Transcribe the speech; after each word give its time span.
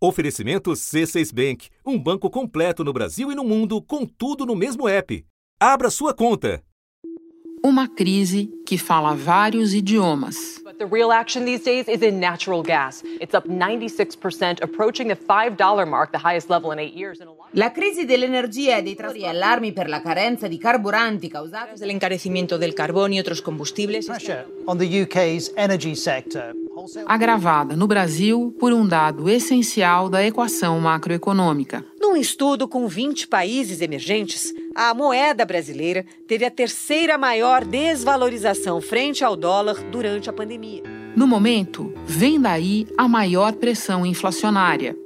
Oferecimento 0.00 0.70
C6 0.70 1.34
Bank, 1.34 1.70
um 1.84 1.98
banco 1.98 2.30
completo 2.30 2.84
no 2.84 2.92
Brasil 2.92 3.32
e 3.32 3.34
no 3.34 3.42
mundo, 3.42 3.82
com 3.82 4.06
tudo 4.06 4.46
no 4.46 4.54
mesmo 4.54 4.86
app. 4.86 5.26
Abra 5.58 5.90
sua 5.90 6.14
conta. 6.14 6.62
Uma 7.64 7.88
crise 7.88 8.48
que 8.64 8.78
fala 8.78 9.12
vários 9.16 9.74
idiomas. 9.74 10.62
The 10.78 10.86
real 10.86 11.10
action 11.10 11.44
these 11.44 11.64
days 11.64 11.88
is 11.88 12.02
in 12.02 12.20
natural 12.20 12.62
gas. 12.62 13.02
It's 13.20 13.34
up 13.34 13.48
96%, 13.48 14.62
approaching 14.62 15.08
the 15.08 15.16
$5 15.16 15.88
mark, 15.88 16.12
the 16.12 16.18
highest 16.18 16.48
level 16.50 16.70
in 16.70 16.78
eight 16.78 16.94
years. 16.94 17.18
La 17.52 17.72
crisi 17.72 18.04
dell'energia 18.04 18.76
e 18.76 18.82
dei 18.82 18.94
trasporti 18.94 19.24
e 19.24 19.28
allarmi 19.28 19.72
per 19.72 19.88
la 19.88 20.00
carenza 20.00 20.46
di 20.46 20.56
carburanti 20.56 21.28
causati 21.28 21.80
dall'encarecimiento 21.80 22.56
del 22.56 22.74
carbone 22.74 23.16
e 23.16 23.18
otros 23.18 23.42
combustibles. 23.42 24.06
Pressure 24.06 24.46
on 24.66 24.78
the 24.78 25.02
UK's 25.02 25.50
energy 25.56 25.96
sector. 25.96 26.54
Agravada 27.06 27.74
no 27.74 27.88
Brasil 27.88 28.54
por 28.56 28.72
um 28.72 28.86
dado 28.86 29.28
essencial 29.28 30.08
da 30.08 30.24
equação 30.24 30.78
macroeconômica. 30.78 31.84
Num 32.00 32.16
estudo 32.16 32.68
com 32.68 32.86
20 32.86 33.26
países 33.26 33.80
emergentes, 33.80 34.54
a 34.74 34.94
moeda 34.94 35.44
brasileira 35.44 36.06
teve 36.28 36.44
a 36.44 36.50
terceira 36.50 37.18
maior 37.18 37.64
desvalorização 37.64 38.80
frente 38.80 39.24
ao 39.24 39.34
dólar 39.34 39.82
durante 39.90 40.30
a 40.30 40.32
pandemia. 40.32 40.82
No 41.16 41.26
momento, 41.26 41.92
vem 42.06 42.40
daí 42.40 42.86
a 42.96 43.08
maior 43.08 43.52
pressão 43.54 44.06
inflacionária. 44.06 44.96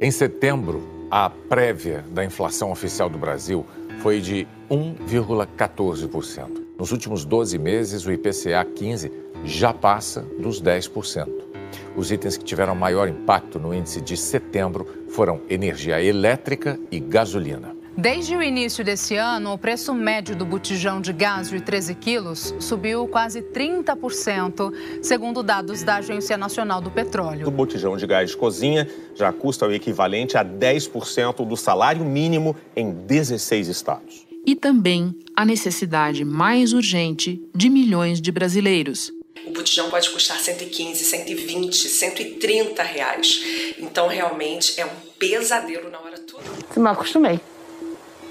Em 0.00 0.10
setembro, 0.12 0.88
a 1.10 1.28
prévia 1.28 2.04
da 2.10 2.24
inflação 2.24 2.70
oficial 2.70 3.10
do 3.10 3.18
Brasil 3.18 3.66
foi 3.98 4.20
de 4.20 4.46
1,14%. 4.70 6.64
Nos 6.78 6.92
últimos 6.92 7.24
12 7.24 7.58
meses, 7.58 8.06
o 8.06 8.12
IPCA 8.12 8.64
15 8.64 9.10
já 9.44 9.74
passa 9.74 10.22
dos 10.38 10.62
10%. 10.62 11.49
Os 11.96 12.10
itens 12.10 12.36
que 12.36 12.44
tiveram 12.44 12.74
maior 12.74 13.08
impacto 13.08 13.58
no 13.58 13.74
índice 13.74 14.00
de 14.00 14.16
setembro 14.16 14.86
foram 15.08 15.40
energia 15.48 16.02
elétrica 16.02 16.78
e 16.90 17.00
gasolina. 17.00 17.80
Desde 17.96 18.34
o 18.36 18.42
início 18.42 18.84
desse 18.84 19.16
ano, 19.16 19.52
o 19.52 19.58
preço 19.58 19.92
médio 19.92 20.34
do 20.34 20.46
botijão 20.46 21.00
de 21.00 21.12
gás 21.12 21.50
de 21.50 21.60
13 21.60 21.94
quilos 21.96 22.54
subiu 22.58 23.06
quase 23.08 23.42
30%, 23.42 24.72
segundo 25.02 25.42
dados 25.42 25.82
da 25.82 25.96
Agência 25.96 26.38
Nacional 26.38 26.80
do 26.80 26.90
Petróleo. 26.90 27.46
O 27.46 27.50
botijão 27.50 27.96
de 27.96 28.06
gás 28.06 28.30
de 28.30 28.36
cozinha 28.36 28.88
já 29.14 29.32
custa 29.32 29.66
o 29.66 29.72
equivalente 29.72 30.38
a 30.38 30.44
10% 30.44 31.46
do 31.46 31.56
salário 31.56 32.04
mínimo 32.04 32.56
em 32.74 32.90
16 32.90 33.68
estados. 33.68 34.26
E 34.46 34.56
também 34.56 35.14
a 35.36 35.44
necessidade 35.44 36.24
mais 36.24 36.72
urgente 36.72 37.42
de 37.54 37.68
milhões 37.68 38.20
de 38.20 38.32
brasileiros. 38.32 39.12
O 39.50 39.52
botijão 39.52 39.90
pode 39.90 40.08
custar 40.10 40.38
115, 40.38 41.02
120, 41.02 41.88
130 41.88 42.82
reais. 42.84 43.74
Então, 43.80 44.06
realmente, 44.06 44.80
é 44.80 44.86
um 44.86 44.90
pesadelo 45.18 45.90
na 45.90 45.98
hora 45.98 46.16
toda. 46.20 46.44
Me 46.76 46.88
acostumei. 46.88 47.40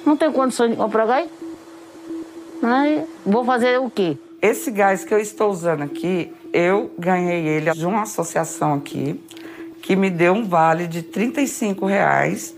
Não 0.06 0.16
tenho 0.16 0.31
condições 0.31 0.72
de 0.72 0.78
comprar 0.78 1.06
gás. 1.06 1.30
Aí, 2.64 3.03
vou 3.26 3.44
fazer 3.44 3.81
o 3.81 3.89
quê? 3.89 4.17
Esse 4.42 4.72
gás 4.72 5.03
que 5.03 5.14
eu 5.14 5.20
estou 5.20 5.52
usando 5.52 5.81
aqui, 5.81 6.31
eu 6.53 6.89
ganhei 6.98 7.45
ele 7.45 7.70
de 7.73 7.86
uma 7.86 8.04
associação 8.04 8.76
aqui, 8.76 9.20
que 9.81 9.98
me 9.98 10.09
deu 10.09 10.31
um 10.31 10.45
vale 10.45 10.88
de 10.88 11.02
35 11.02 11.86
reais 11.86 12.56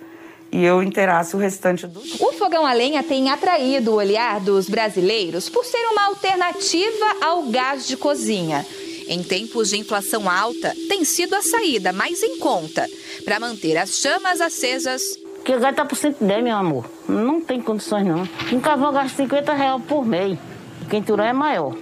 e 0.52 0.64
eu 0.64 0.84
inteirasse 0.84 1.36
o 1.36 1.40
restante 1.40 1.88
do. 1.88 2.00
O 2.20 2.34
fogão 2.34 2.66
a 2.66 2.74
lenha 2.74 3.02
tem 3.02 3.30
atraído 3.30 3.92
o 3.92 3.96
olhar 3.96 4.40
dos 4.40 4.68
brasileiros 4.70 5.50
por 5.50 5.64
ser 5.66 5.86
uma 5.92 6.08
alternativa 6.08 7.16
ao 7.22 7.44
gás 7.44 7.88
de 7.88 7.96
cozinha. 7.96 8.66
Em 9.08 9.24
tempos 9.24 9.70
de 9.70 9.80
inflação 9.80 10.30
alta, 10.30 10.74
tem 10.88 11.04
sido 11.04 11.36
a 11.36 11.42
saída 11.42 11.92
mais 11.92 12.22
em 12.24 12.38
conta 12.38 12.88
para 13.26 13.40
manter 13.40 13.78
as 13.78 13.98
chamas 13.98 14.40
acesas 14.40 15.02
porque 15.42 15.56
o 15.56 15.60
gás 15.60 15.76
tá 15.76 15.84
por 15.84 15.96
110, 15.96 16.44
meu 16.44 16.56
amor. 16.56 16.86
Não 17.10 17.42
tem 17.42 17.60
condições, 17.60 18.06
não. 18.06 18.30
Um 18.54 18.60
carvão 18.60 18.94
gasta 18.94 19.18
50 19.18 19.54
reais 19.56 19.82
por 19.88 20.06
mês. 20.06 20.38
O 20.84 20.86
quenturão 20.86 21.26
é 21.26 21.34
maior. 21.34 21.76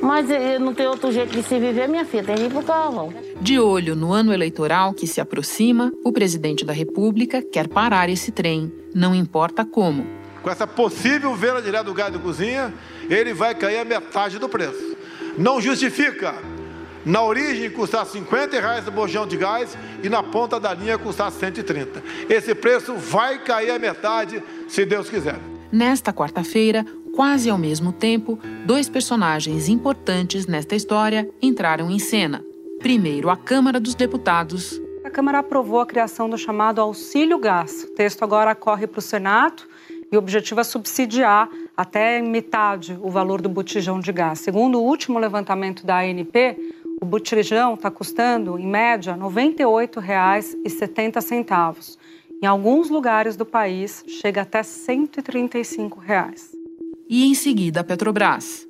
Mas 0.00 0.30
eu 0.30 0.60
não 0.60 0.72
tenho 0.74 0.90
outro 0.90 1.10
jeito 1.10 1.32
de 1.32 1.42
se 1.42 1.58
viver, 1.58 1.88
minha 1.88 2.04
filha. 2.04 2.24
Tem 2.24 2.36
que 2.36 2.42
ir 2.42 2.50
pro 2.50 2.62
carvão. 2.62 3.12
De 3.40 3.58
olho 3.58 3.96
no 3.96 4.12
ano 4.12 4.32
eleitoral 4.32 4.94
que 4.94 5.06
se 5.06 5.20
aproxima, 5.20 5.92
o 6.04 6.12
presidente 6.12 6.64
da 6.64 6.72
República 6.72 7.42
quer 7.42 7.68
parar 7.68 8.08
esse 8.08 8.30
trem, 8.30 8.72
não 8.94 9.14
importa 9.14 9.64
como. 9.64 10.06
Com 10.42 10.50
essa 10.50 10.66
possível 10.66 11.34
venda 11.34 11.60
direta 11.60 11.84
do 11.84 11.94
gás 11.94 12.12
de 12.12 12.18
cozinha, 12.18 12.72
ele 13.10 13.34
vai 13.34 13.54
cair 13.54 13.78
a 13.78 13.84
metade 13.84 14.38
do 14.38 14.48
preço. 14.48 14.96
Não 15.36 15.60
justifica 15.60 16.34
na 17.04 17.22
origem 17.22 17.70
custar 17.70 18.04
50 18.04 18.60
reais 18.60 18.86
o 18.86 18.90
bojão 18.90 19.26
de 19.26 19.36
gás 19.36 19.76
e 20.02 20.08
na 20.08 20.22
ponta 20.22 20.60
da 20.60 20.74
linha 20.74 20.98
custar 20.98 21.30
130. 21.30 22.02
Esse 22.28 22.54
preço 22.54 22.94
vai 22.94 23.38
cair 23.38 23.70
a 23.70 23.78
metade, 23.78 24.42
se 24.68 24.84
Deus 24.84 25.08
quiser. 25.08 25.38
Nesta 25.70 26.12
quarta-feira, 26.12 26.84
quase 27.18 27.50
ao 27.50 27.58
mesmo 27.58 27.92
tempo, 27.92 28.38
dois 28.64 28.88
personagens 28.88 29.68
importantes 29.68 30.46
nesta 30.46 30.76
história 30.76 31.28
entraram 31.42 31.90
em 31.90 31.98
cena. 31.98 32.44
Primeiro, 32.78 33.28
a 33.28 33.36
Câmara 33.36 33.80
dos 33.80 33.96
Deputados. 33.96 34.80
A 35.04 35.10
Câmara 35.10 35.40
aprovou 35.40 35.80
a 35.80 35.86
criação 35.86 36.30
do 36.30 36.38
chamado 36.38 36.80
auxílio 36.80 37.36
gás. 37.40 37.82
O 37.82 37.92
texto 37.92 38.22
agora 38.22 38.54
corre 38.54 38.86
para 38.86 39.00
o 39.00 39.02
Senado 39.02 39.64
e 40.12 40.14
o 40.14 40.18
objetivo 40.20 40.60
é 40.60 40.64
subsidiar 40.64 41.50
até 41.76 42.22
metade 42.22 42.96
o 43.02 43.10
valor 43.10 43.42
do 43.42 43.48
botijão 43.48 43.98
de 43.98 44.12
gás. 44.12 44.38
Segundo 44.38 44.78
o 44.78 44.84
último 44.84 45.18
levantamento 45.18 45.84
da 45.84 45.98
ANP, 45.98 46.56
o 47.02 47.04
botijão 47.04 47.74
está 47.74 47.90
custando, 47.90 48.56
em 48.56 48.68
média, 48.68 49.14
R$ 49.14 49.20
98,70. 49.22 51.98
Em 52.40 52.46
alguns 52.46 52.88
lugares 52.88 53.34
do 53.34 53.44
país, 53.44 54.04
chega 54.06 54.42
até 54.42 54.62
135 54.62 55.98
reais. 55.98 56.56
E 57.08 57.24
em 57.24 57.34
seguida, 57.34 57.80
a 57.80 57.84
Petrobras. 57.84 58.66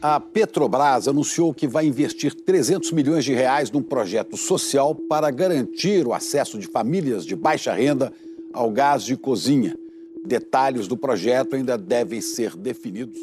A 0.00 0.20
Petrobras 0.20 1.08
anunciou 1.08 1.52
que 1.52 1.66
vai 1.66 1.86
investir 1.86 2.34
300 2.34 2.92
milhões 2.92 3.24
de 3.24 3.34
reais 3.34 3.70
num 3.70 3.82
projeto 3.82 4.36
social 4.36 4.94
para 4.94 5.30
garantir 5.30 6.06
o 6.06 6.14
acesso 6.14 6.58
de 6.58 6.66
famílias 6.66 7.26
de 7.26 7.34
baixa 7.34 7.72
renda 7.72 8.12
ao 8.52 8.70
gás 8.70 9.02
de 9.04 9.16
cozinha. 9.16 9.76
Detalhes 10.24 10.88
do 10.88 10.96
projeto 10.96 11.56
ainda 11.56 11.76
devem 11.76 12.20
ser 12.20 12.56
definidos 12.56 13.18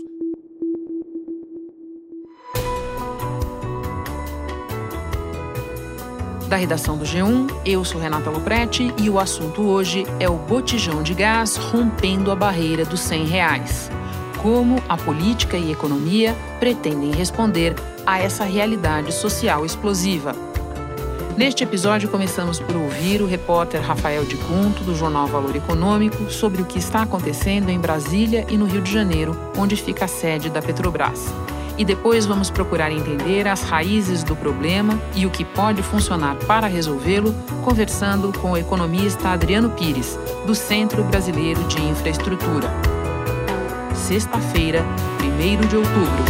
da 6.53 6.57
redação 6.57 6.95
do 6.95 7.03
G1. 7.03 7.49
Eu 7.65 7.83
sou 7.83 7.99
Renata 7.99 8.29
Loprete 8.29 8.93
e 9.01 9.09
o 9.09 9.17
assunto 9.17 9.63
hoje 9.63 10.05
é 10.19 10.29
o 10.29 10.37
botijão 10.37 11.01
de 11.01 11.15
gás 11.15 11.55
rompendo 11.55 12.29
a 12.29 12.35
barreira 12.35 12.85
dos 12.85 12.99
100 12.99 13.25
reais. 13.25 13.89
Como 14.43 14.83
a 14.89 14.97
política 14.97 15.57
e 15.57 15.71
economia 15.71 16.35
pretendem 16.59 17.11
responder 17.11 17.73
a 18.05 18.19
essa 18.19 18.43
realidade 18.43 19.13
social 19.13 19.65
explosiva. 19.65 20.35
Neste 21.37 21.63
episódio, 21.63 22.09
começamos 22.09 22.59
por 22.59 22.75
ouvir 22.75 23.21
o 23.21 23.25
repórter 23.25 23.81
Rafael 23.81 24.25
de 24.25 24.35
Cunto, 24.35 24.83
do 24.83 24.93
jornal 24.93 25.27
Valor 25.27 25.55
Econômico, 25.55 26.29
sobre 26.29 26.61
o 26.61 26.65
que 26.65 26.77
está 26.77 27.03
acontecendo 27.03 27.69
em 27.69 27.79
Brasília 27.79 28.45
e 28.49 28.57
no 28.57 28.65
Rio 28.65 28.81
de 28.81 28.91
Janeiro, 28.91 29.35
onde 29.57 29.77
fica 29.77 30.05
a 30.05 30.09
sede 30.09 30.49
da 30.49 30.61
Petrobras 30.61 31.33
e 31.77 31.83
depois 31.83 32.25
vamos 32.25 32.49
procurar 32.49 32.91
entender 32.91 33.47
as 33.47 33.63
raízes 33.63 34.23
do 34.23 34.35
problema 34.35 34.99
e 35.15 35.25
o 35.25 35.31
que 35.31 35.43
pode 35.43 35.81
funcionar 35.81 36.35
para 36.45 36.67
resolvê-lo, 36.67 37.33
conversando 37.63 38.31
com 38.39 38.51
o 38.51 38.57
economista 38.57 39.29
Adriano 39.29 39.69
Pires, 39.71 40.17
do 40.45 40.53
Centro 40.53 41.03
Brasileiro 41.03 41.63
de 41.63 41.81
Infraestrutura. 41.81 42.92
Sexta-feira, 44.03 44.83
1 45.21 45.67
de 45.69 45.77
outubro. 45.77 46.23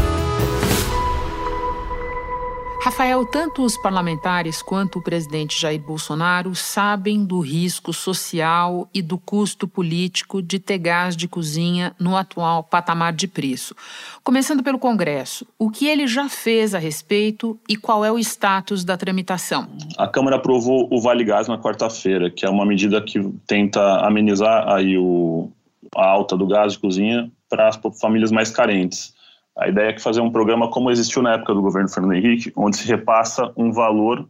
Rafael, 2.83 3.25
tanto 3.25 3.63
os 3.63 3.75
parlamentares 3.75 4.61
quanto 4.61 4.99
o 4.99 5.01
presidente 5.01 5.59
Jair 5.59 5.81
Bolsonaro 5.81 6.53
sabem 6.53 7.25
do 7.25 7.39
risco 7.39 7.91
social 7.91 8.87
e 8.93 9.01
do 9.01 9.17
custo 9.17 9.67
político 9.67 10.39
de 10.39 10.59
ter 10.59 10.77
gás 10.77 11.17
de 11.17 11.27
cozinha 11.27 11.95
no 11.99 12.15
atual 12.15 12.63
patamar 12.63 13.11
de 13.11 13.27
preço. 13.27 13.75
Começando 14.23 14.61
pelo 14.61 14.77
Congresso, 14.77 15.43
o 15.57 15.71
que 15.71 15.87
ele 15.87 16.05
já 16.05 16.29
fez 16.29 16.75
a 16.75 16.79
respeito 16.79 17.59
e 17.67 17.75
qual 17.75 18.05
é 18.05 18.11
o 18.11 18.19
status 18.19 18.85
da 18.85 18.95
tramitação? 18.95 19.67
A 19.97 20.07
Câmara 20.07 20.35
aprovou 20.35 20.87
o 20.91 21.01
Vale 21.01 21.23
Gás 21.23 21.47
na 21.47 21.57
quarta-feira, 21.57 22.29
que 22.29 22.45
é 22.45 22.49
uma 22.49 22.67
medida 22.67 23.01
que 23.01 23.19
tenta 23.47 24.05
amenizar 24.05 24.71
aí 24.71 24.95
o, 24.95 25.49
alta 25.95 26.35
do 26.37 26.47
gás 26.47 26.73
de 26.73 26.79
cozinha 26.79 27.31
para 27.49 27.67
as 27.67 27.79
famílias 27.99 28.31
mais 28.31 28.51
carentes. 28.51 29.13
A 29.57 29.67
ideia 29.67 29.89
é 29.89 29.93
que 29.93 30.01
fazer 30.01 30.21
um 30.21 30.31
programa 30.31 30.69
como 30.69 30.89
existiu 30.89 31.21
na 31.21 31.33
época 31.33 31.53
do 31.53 31.61
governo 31.61 31.89
Fernando 31.89 32.13
Henrique, 32.13 32.51
onde 32.55 32.77
se 32.77 32.87
repassa 32.87 33.53
um 33.55 33.71
valor 33.71 34.27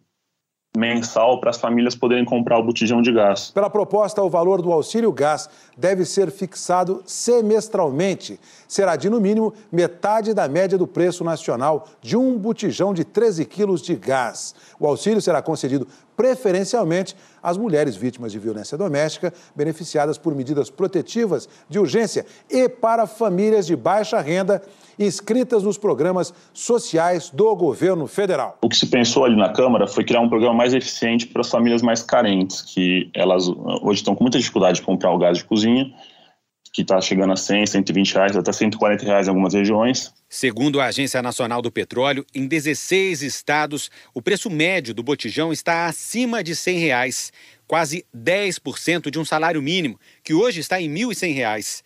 mensal 0.75 1.39
para 1.39 1.51
as 1.51 1.57
famílias 1.57 1.95
poderem 1.95 2.25
comprar 2.25 2.57
o 2.57 2.63
botijão 2.63 3.01
de 3.01 3.11
gás. 3.11 3.51
Pela 3.51 3.69
proposta, 3.69 4.23
o 4.23 4.29
valor 4.29 4.61
do 4.61 4.71
auxílio 4.71 5.11
gás 5.11 5.47
deve 5.77 6.03
ser 6.03 6.31
fixado 6.31 7.03
semestralmente. 7.05 8.39
Será 8.67 8.95
de, 8.95 9.09
no 9.09 9.21
mínimo, 9.21 9.53
metade 9.71 10.33
da 10.33 10.47
média 10.47 10.77
do 10.77 10.87
preço 10.87 11.23
nacional 11.23 11.87
de 12.01 12.17
um 12.17 12.37
botijão 12.37 12.91
de 12.93 13.03
13 13.03 13.45
quilos 13.45 13.81
de 13.83 13.95
gás. 13.95 14.55
O 14.79 14.87
auxílio 14.87 15.21
será 15.21 15.41
concedido 15.43 15.87
preferencialmente 16.23 17.17
as 17.41 17.57
mulheres 17.57 17.97
vítimas 17.97 18.31
de 18.31 18.39
violência 18.39 18.77
doméstica, 18.77 19.33
beneficiadas 19.53 20.17
por 20.17 20.33
medidas 20.33 20.69
protetivas 20.69 21.49
de 21.69 21.77
urgência, 21.77 22.25
e 22.49 22.69
para 22.69 23.05
famílias 23.05 23.67
de 23.67 23.75
baixa 23.75 24.21
renda 24.21 24.61
inscritas 24.97 25.63
nos 25.63 25.77
programas 25.77 26.33
sociais 26.53 27.29
do 27.29 27.53
governo 27.57 28.07
federal. 28.07 28.57
O 28.61 28.69
que 28.69 28.77
se 28.77 28.85
pensou 28.85 29.25
ali 29.25 29.35
na 29.35 29.51
Câmara 29.51 29.85
foi 29.85 30.05
criar 30.05 30.21
um 30.21 30.29
programa 30.29 30.55
mais 30.55 30.73
eficiente 30.73 31.27
para 31.27 31.41
as 31.41 31.49
famílias 31.49 31.81
mais 31.81 32.01
carentes, 32.01 32.61
que 32.61 33.11
elas 33.13 33.49
hoje 33.81 33.99
estão 33.99 34.15
com 34.15 34.23
muita 34.23 34.39
dificuldade 34.39 34.79
de 34.79 34.85
comprar 34.85 35.11
o 35.11 35.17
gás 35.17 35.39
de 35.39 35.43
cozinha 35.43 35.93
que 36.73 36.83
está 36.83 36.99
chegando 37.01 37.33
a 37.33 37.35
100, 37.35 37.67
120 37.67 38.13
reais, 38.15 38.37
até 38.37 38.51
140 38.51 39.05
reais 39.05 39.27
em 39.27 39.29
algumas 39.29 39.53
regiões. 39.53 40.11
Segundo 40.33 40.81
a 40.81 40.85
Agência 40.85 41.21
Nacional 41.21 41.61
do 41.61 41.71
Petróleo, 41.71 42.25
em 42.33 42.47
16 42.47 43.21
estados, 43.21 43.91
o 44.15 44.19
preço 44.19 44.49
médio 44.49 44.91
do 44.91 45.03
botijão 45.03 45.53
está 45.53 45.85
acima 45.85 46.43
de 46.43 46.55
100 46.55 46.79
reais, 46.79 47.31
quase 47.67 48.03
10% 48.11 49.11
de 49.11 49.19
um 49.19 49.23
salário 49.23 49.61
mínimo, 49.61 49.99
que 50.23 50.33
hoje 50.33 50.59
está 50.59 50.81
em 50.81 50.91
1.100 50.91 51.35
reais. 51.35 51.83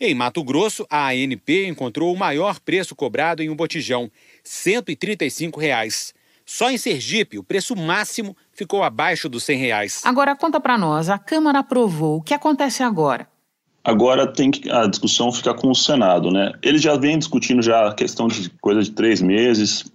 Em 0.00 0.14
Mato 0.14 0.42
Grosso, 0.42 0.86
a 0.88 1.08
ANP 1.08 1.66
encontrou 1.66 2.10
o 2.10 2.18
maior 2.18 2.58
preço 2.58 2.96
cobrado 2.96 3.42
em 3.42 3.50
um 3.50 3.54
botijão, 3.54 4.10
135 4.42 5.60
reais. 5.60 6.14
Só 6.46 6.70
em 6.70 6.78
Sergipe, 6.78 7.36
o 7.38 7.44
preço 7.44 7.76
máximo 7.76 8.34
ficou 8.50 8.82
abaixo 8.82 9.28
dos 9.28 9.44
100 9.44 9.58
reais. 9.58 10.00
Agora 10.06 10.34
conta 10.34 10.58
para 10.58 10.78
nós, 10.78 11.10
a 11.10 11.18
Câmara 11.18 11.58
aprovou. 11.58 12.16
O 12.16 12.22
que 12.22 12.32
acontece 12.32 12.82
agora? 12.82 13.28
Agora 13.82 14.26
tem 14.26 14.50
que 14.50 14.70
a 14.70 14.86
discussão 14.86 15.32
ficar 15.32 15.54
com 15.54 15.70
o 15.70 15.74
Senado, 15.74 16.30
né? 16.30 16.52
Eles 16.62 16.82
já 16.82 16.96
vêm 16.96 17.18
discutindo 17.18 17.62
já 17.62 17.88
a 17.88 17.94
questão 17.94 18.28
de 18.28 18.50
coisa 18.60 18.82
de 18.82 18.90
três 18.90 19.22
meses, 19.22 19.90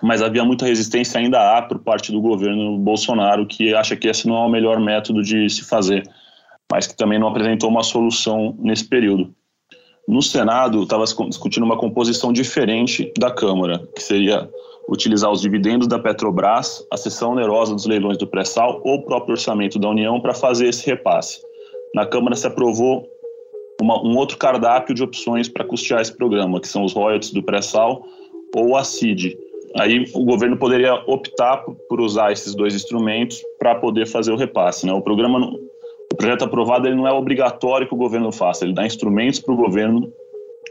mas 0.00 0.22
havia 0.22 0.44
muita 0.44 0.66
resistência 0.66 1.18
ainda 1.18 1.58
há 1.58 1.62
por 1.62 1.80
parte 1.80 2.12
do 2.12 2.20
governo 2.20 2.78
Bolsonaro 2.78 3.44
que 3.44 3.74
acha 3.74 3.96
que 3.96 4.06
esse 4.06 4.28
não 4.28 4.36
é 4.36 4.46
o 4.46 4.48
melhor 4.48 4.78
método 4.78 5.22
de 5.22 5.50
se 5.50 5.64
fazer, 5.64 6.08
mas 6.70 6.86
que 6.86 6.96
também 6.96 7.18
não 7.18 7.28
apresentou 7.28 7.68
uma 7.68 7.82
solução 7.82 8.54
nesse 8.60 8.84
período. 8.84 9.34
No 10.06 10.22
Senado 10.22 10.84
estava 10.84 11.04
discutindo 11.04 11.64
uma 11.64 11.76
composição 11.76 12.32
diferente 12.32 13.12
da 13.18 13.32
Câmara, 13.32 13.82
que 13.96 14.02
seria 14.02 14.48
utilizar 14.88 15.30
os 15.30 15.42
dividendos 15.42 15.88
da 15.88 15.98
Petrobras, 15.98 16.86
a 16.90 16.96
cessão 16.96 17.32
onerosa 17.32 17.74
dos 17.74 17.84
leilões 17.84 18.16
do 18.16 18.28
pré-sal 18.28 18.80
ou 18.84 18.94
o 18.94 19.02
próprio 19.02 19.32
orçamento 19.32 19.76
da 19.78 19.88
União 19.88 20.20
para 20.20 20.32
fazer 20.32 20.68
esse 20.68 20.86
repasse 20.86 21.47
na 21.94 22.06
Câmara 22.06 22.36
se 22.36 22.46
aprovou 22.46 23.06
uma, 23.80 24.02
um 24.04 24.16
outro 24.16 24.36
cardápio 24.36 24.94
de 24.94 25.02
opções 25.02 25.48
para 25.48 25.64
custear 25.64 26.00
esse 26.00 26.16
programa, 26.16 26.60
que 26.60 26.68
são 26.68 26.84
os 26.84 26.92
royalties 26.92 27.32
do 27.32 27.42
pré-sal 27.42 28.02
ou 28.54 28.76
a 28.76 28.84
CID. 28.84 29.36
Aí 29.76 30.04
o 30.14 30.24
governo 30.24 30.56
poderia 30.56 30.94
optar 31.06 31.58
por 31.88 32.00
usar 32.00 32.32
esses 32.32 32.54
dois 32.54 32.74
instrumentos 32.74 33.40
para 33.58 33.74
poder 33.74 34.06
fazer 34.06 34.32
o 34.32 34.36
repasse. 34.36 34.86
Né? 34.86 34.92
O 34.92 35.02
programa, 35.02 35.38
o 36.12 36.16
projeto 36.16 36.44
aprovado, 36.44 36.86
ele 36.86 36.96
não 36.96 37.06
é 37.06 37.12
obrigatório 37.12 37.86
que 37.86 37.94
o 37.94 37.98
governo 37.98 38.32
faça, 38.32 38.64
ele 38.64 38.74
dá 38.74 38.86
instrumentos 38.86 39.38
para 39.38 39.54
o 39.54 39.56
governo 39.56 40.12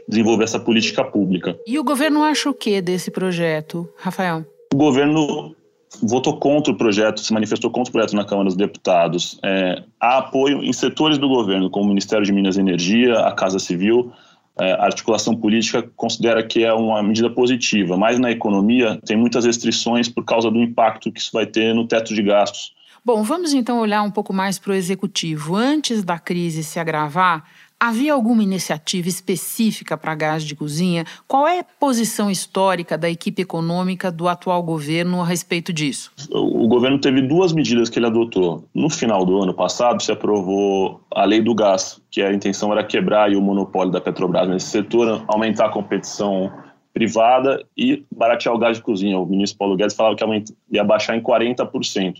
desenvolver 0.06 0.44
essa 0.44 0.58
política 0.58 1.04
pública. 1.04 1.58
E 1.66 1.78
o 1.78 1.84
governo 1.84 2.22
acha 2.22 2.48
o 2.48 2.54
que 2.54 2.80
desse 2.80 3.10
projeto, 3.10 3.88
Rafael? 3.96 4.44
O 4.72 4.76
governo 4.76 5.54
votou 6.02 6.38
contra 6.38 6.72
o 6.72 6.76
projeto, 6.76 7.20
se 7.20 7.32
manifestou 7.32 7.70
contra 7.70 7.90
o 7.90 7.92
projeto 7.92 8.14
na 8.14 8.24
Câmara 8.24 8.46
dos 8.46 8.56
Deputados. 8.56 9.38
É, 9.44 9.82
há 10.00 10.18
apoio 10.18 10.62
em 10.62 10.72
setores 10.72 11.18
do 11.18 11.28
governo, 11.28 11.70
como 11.70 11.86
o 11.86 11.88
Ministério 11.88 12.24
de 12.24 12.32
Minas 12.32 12.56
e 12.56 12.60
Energia, 12.60 13.20
a 13.20 13.32
Casa 13.32 13.58
Civil. 13.58 14.12
É, 14.60 14.72
a 14.72 14.84
articulação 14.84 15.36
política 15.36 15.88
considera 15.96 16.42
que 16.42 16.64
é 16.64 16.72
uma 16.72 17.00
medida 17.02 17.30
positiva, 17.30 17.96
mas 17.96 18.18
na 18.18 18.30
economia 18.30 19.00
tem 19.06 19.16
muitas 19.16 19.44
restrições 19.44 20.08
por 20.08 20.24
causa 20.24 20.50
do 20.50 20.58
impacto 20.58 21.12
que 21.12 21.20
isso 21.20 21.30
vai 21.32 21.46
ter 21.46 21.72
no 21.74 21.86
teto 21.86 22.12
de 22.12 22.22
gastos. 22.22 22.72
Bom, 23.04 23.22
vamos 23.22 23.54
então 23.54 23.78
olhar 23.78 24.02
um 24.02 24.10
pouco 24.10 24.32
mais 24.32 24.58
para 24.58 24.72
o 24.72 24.74
executivo. 24.74 25.54
Antes 25.54 26.02
da 26.02 26.18
crise 26.18 26.64
se 26.64 26.78
agravar, 26.80 27.44
Havia 27.80 28.12
alguma 28.12 28.42
iniciativa 28.42 29.08
específica 29.08 29.96
para 29.96 30.12
gás 30.12 30.42
de 30.42 30.56
cozinha? 30.56 31.04
Qual 31.28 31.46
é 31.46 31.60
a 31.60 31.64
posição 31.64 32.28
histórica 32.28 32.98
da 32.98 33.08
equipe 33.08 33.42
econômica 33.42 34.10
do 34.10 34.26
atual 34.26 34.60
governo 34.64 35.20
a 35.20 35.24
respeito 35.24 35.72
disso? 35.72 36.10
O 36.32 36.66
governo 36.66 37.00
teve 37.00 37.22
duas 37.22 37.52
medidas 37.52 37.88
que 37.88 38.00
ele 38.00 38.06
adotou. 38.06 38.64
No 38.74 38.90
final 38.90 39.24
do 39.24 39.40
ano 39.40 39.54
passado, 39.54 40.02
se 40.02 40.10
aprovou 40.10 41.00
a 41.14 41.24
lei 41.24 41.40
do 41.40 41.54
gás, 41.54 42.02
que 42.10 42.20
a 42.20 42.32
intenção 42.32 42.72
era 42.72 42.82
quebrar 42.82 43.30
o 43.30 43.40
monopólio 43.40 43.92
da 43.92 44.00
Petrobras 44.00 44.48
nesse 44.48 44.66
setor, 44.66 45.24
aumentar 45.28 45.66
a 45.66 45.70
competição 45.70 46.52
privada 46.92 47.64
e 47.76 48.04
baratear 48.10 48.56
o 48.56 48.58
gás 48.58 48.78
de 48.78 48.82
cozinha. 48.82 49.16
O 49.16 49.24
ministro 49.24 49.56
Paulo 49.56 49.76
Guedes 49.76 49.94
falava 49.94 50.16
que 50.16 50.24
ia 50.72 50.82
baixar 50.82 51.16
em 51.16 51.22
40%. 51.22 52.16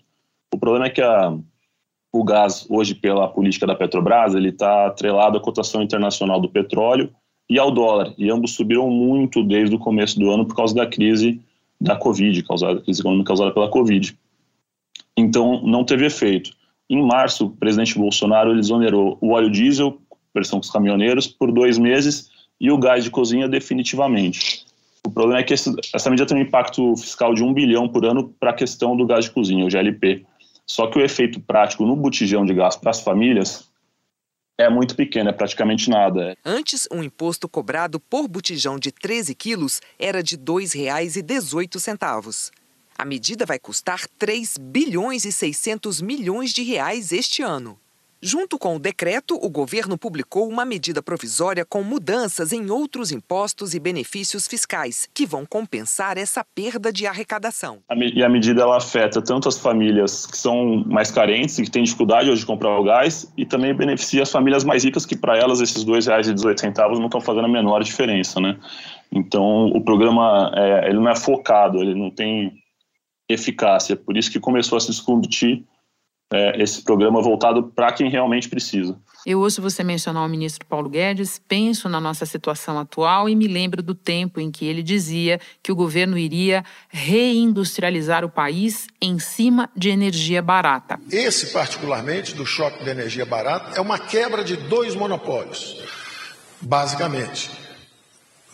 O 0.54 0.58
problema 0.58 0.86
é 0.86 0.90
que 0.90 1.02
a 1.02 1.36
o 2.12 2.24
gás 2.24 2.66
hoje 2.68 2.94
pela 2.94 3.28
política 3.28 3.66
da 3.66 3.74
Petrobras 3.74 4.34
ele 4.34 4.48
está 4.48 4.86
atrelado 4.86 5.36
à 5.36 5.40
cotação 5.40 5.82
internacional 5.82 6.40
do 6.40 6.48
petróleo 6.48 7.10
e 7.48 7.58
ao 7.58 7.70
dólar 7.70 8.12
e 8.18 8.30
ambos 8.30 8.54
subiram 8.54 8.90
muito 8.90 9.42
desde 9.42 9.74
o 9.74 9.78
começo 9.78 10.18
do 10.18 10.30
ano 10.30 10.46
por 10.46 10.56
causa 10.56 10.74
da 10.74 10.86
crise 10.86 11.40
da 11.80 11.96
Covid, 11.96 12.42
causada, 12.42 12.80
crise 12.80 13.00
econômica 13.00 13.28
causada 13.28 13.52
pela 13.52 13.70
Covid. 13.70 14.18
Então 15.16 15.62
não 15.62 15.84
teve 15.84 16.06
efeito. 16.06 16.50
Em 16.90 17.02
março, 17.02 17.46
o 17.46 17.50
presidente 17.50 17.98
Bolsonaro 17.98 18.50
ele 18.50 18.60
exonerou 18.60 19.18
o 19.20 19.32
óleo 19.32 19.50
diesel, 19.50 19.98
versão 20.34 20.58
com 20.58 20.64
os 20.64 20.70
caminhoneiros, 20.70 21.26
por 21.26 21.52
dois 21.52 21.78
meses 21.78 22.30
e 22.60 22.70
o 22.70 22.78
gás 22.78 23.04
de 23.04 23.10
cozinha 23.10 23.48
definitivamente. 23.48 24.66
O 25.06 25.10
problema 25.10 25.40
é 25.40 25.42
que 25.42 25.54
esse, 25.54 25.72
essa 25.94 26.10
medida 26.10 26.26
tem 26.26 26.36
um 26.36 26.42
impacto 26.42 26.96
fiscal 26.96 27.34
de 27.34 27.42
um 27.42 27.52
bilhão 27.52 27.88
por 27.88 28.04
ano 28.04 28.34
para 28.40 28.50
a 28.50 28.54
questão 28.54 28.96
do 28.96 29.06
gás 29.06 29.26
de 29.26 29.30
cozinha, 29.30 29.64
o 29.64 29.70
GLP. 29.70 30.26
Só 30.70 30.86
que 30.86 30.98
o 30.98 31.04
efeito 31.04 31.40
prático 31.40 31.86
no 31.86 31.96
botijão 31.96 32.44
de 32.44 32.52
gás 32.52 32.76
para 32.76 32.90
as 32.90 33.00
famílias 33.00 33.66
é 34.58 34.68
muito 34.68 34.94
pequeno, 34.94 35.30
é 35.30 35.32
praticamente 35.32 35.88
nada. 35.88 36.36
Antes, 36.44 36.86
um 36.92 37.02
imposto 37.02 37.48
cobrado 37.48 37.98
por 37.98 38.28
botijão 38.28 38.78
de 38.78 38.92
13 38.92 39.34
quilos 39.34 39.80
era 39.98 40.22
de 40.22 40.34
R$ 40.34 40.42
2,18. 40.42 42.50
A 42.98 43.04
medida 43.04 43.46
vai 43.46 43.60
custar 43.60 44.08
3 44.18 44.58
bilhões 44.58 45.24
e 45.24 45.30
600 45.30 46.02
milhões 46.02 46.52
de 46.52 46.64
reais 46.64 47.12
este 47.12 47.42
ano. 47.42 47.78
Junto 48.20 48.58
com 48.58 48.74
o 48.74 48.80
decreto, 48.80 49.38
o 49.40 49.48
governo 49.48 49.96
publicou 49.96 50.48
uma 50.48 50.64
medida 50.64 51.00
provisória 51.00 51.64
com 51.64 51.84
mudanças 51.84 52.52
em 52.52 52.68
outros 52.68 53.12
impostos 53.12 53.74
e 53.74 53.78
benefícios 53.78 54.48
fiscais, 54.48 55.08
que 55.14 55.24
vão 55.24 55.46
compensar 55.46 56.18
essa 56.18 56.44
perda 56.52 56.92
de 56.92 57.06
arrecadação. 57.06 57.78
E 58.12 58.24
a 58.24 58.28
medida 58.28 58.62
ela 58.62 58.76
afeta 58.76 59.22
tanto 59.22 59.48
as 59.48 59.56
famílias 59.56 60.26
que 60.26 60.36
são 60.36 60.82
mais 60.84 61.12
carentes 61.12 61.60
e 61.60 61.62
que 61.62 61.70
têm 61.70 61.84
dificuldade 61.84 62.28
hoje 62.28 62.40
de 62.40 62.46
comprar 62.46 62.76
o 62.76 62.82
gás, 62.82 63.32
e 63.36 63.46
também 63.46 63.72
beneficia 63.72 64.24
as 64.24 64.32
famílias 64.32 64.64
mais 64.64 64.82
ricas, 64.82 65.06
que 65.06 65.16
para 65.16 65.38
elas 65.38 65.60
esses 65.60 65.84
R$ 65.84 65.92
2,18 65.92 66.98
não 66.98 67.06
estão 67.06 67.20
fazendo 67.20 67.44
a 67.44 67.48
menor 67.48 67.84
diferença. 67.84 68.40
Né? 68.40 68.58
Então, 69.12 69.66
o 69.66 69.80
programa 69.80 70.50
é, 70.56 70.88
ele 70.88 70.98
não 70.98 71.08
é 71.08 71.14
focado, 71.14 71.80
ele 71.80 71.94
não 71.94 72.10
tem 72.10 72.52
eficácia. 73.28 73.94
Por 73.94 74.16
isso 74.16 74.32
que 74.32 74.40
começou 74.40 74.76
a 74.76 74.80
se 74.80 74.88
discutir 74.88 75.64
é, 76.32 76.62
esse 76.62 76.82
programa 76.82 77.22
voltado 77.22 77.62
para 77.62 77.92
quem 77.92 78.10
realmente 78.10 78.48
precisa. 78.48 78.98
Eu 79.26 79.40
ouço 79.40 79.60
você 79.60 79.82
mencionar 79.82 80.24
o 80.24 80.28
ministro 80.28 80.64
Paulo 80.66 80.88
Guedes, 80.88 81.40
penso 81.48 81.88
na 81.88 82.00
nossa 82.00 82.24
situação 82.24 82.78
atual 82.78 83.28
e 83.28 83.34
me 83.34 83.46
lembro 83.46 83.82
do 83.82 83.94
tempo 83.94 84.40
em 84.40 84.50
que 84.50 84.66
ele 84.66 84.82
dizia 84.82 85.40
que 85.62 85.72
o 85.72 85.76
governo 85.76 86.16
iria 86.16 86.64
reindustrializar 86.88 88.24
o 88.24 88.28
país 88.28 88.86
em 89.00 89.18
cima 89.18 89.68
de 89.76 89.90
energia 89.90 90.40
barata. 90.40 90.98
Esse, 91.10 91.52
particularmente, 91.52 92.34
do 92.34 92.46
choque 92.46 92.84
de 92.84 92.90
energia 92.90 93.26
barata, 93.26 93.78
é 93.78 93.80
uma 93.80 93.98
quebra 93.98 94.44
de 94.44 94.56
dois 94.56 94.94
monopólios, 94.94 95.82
basicamente 96.60 97.67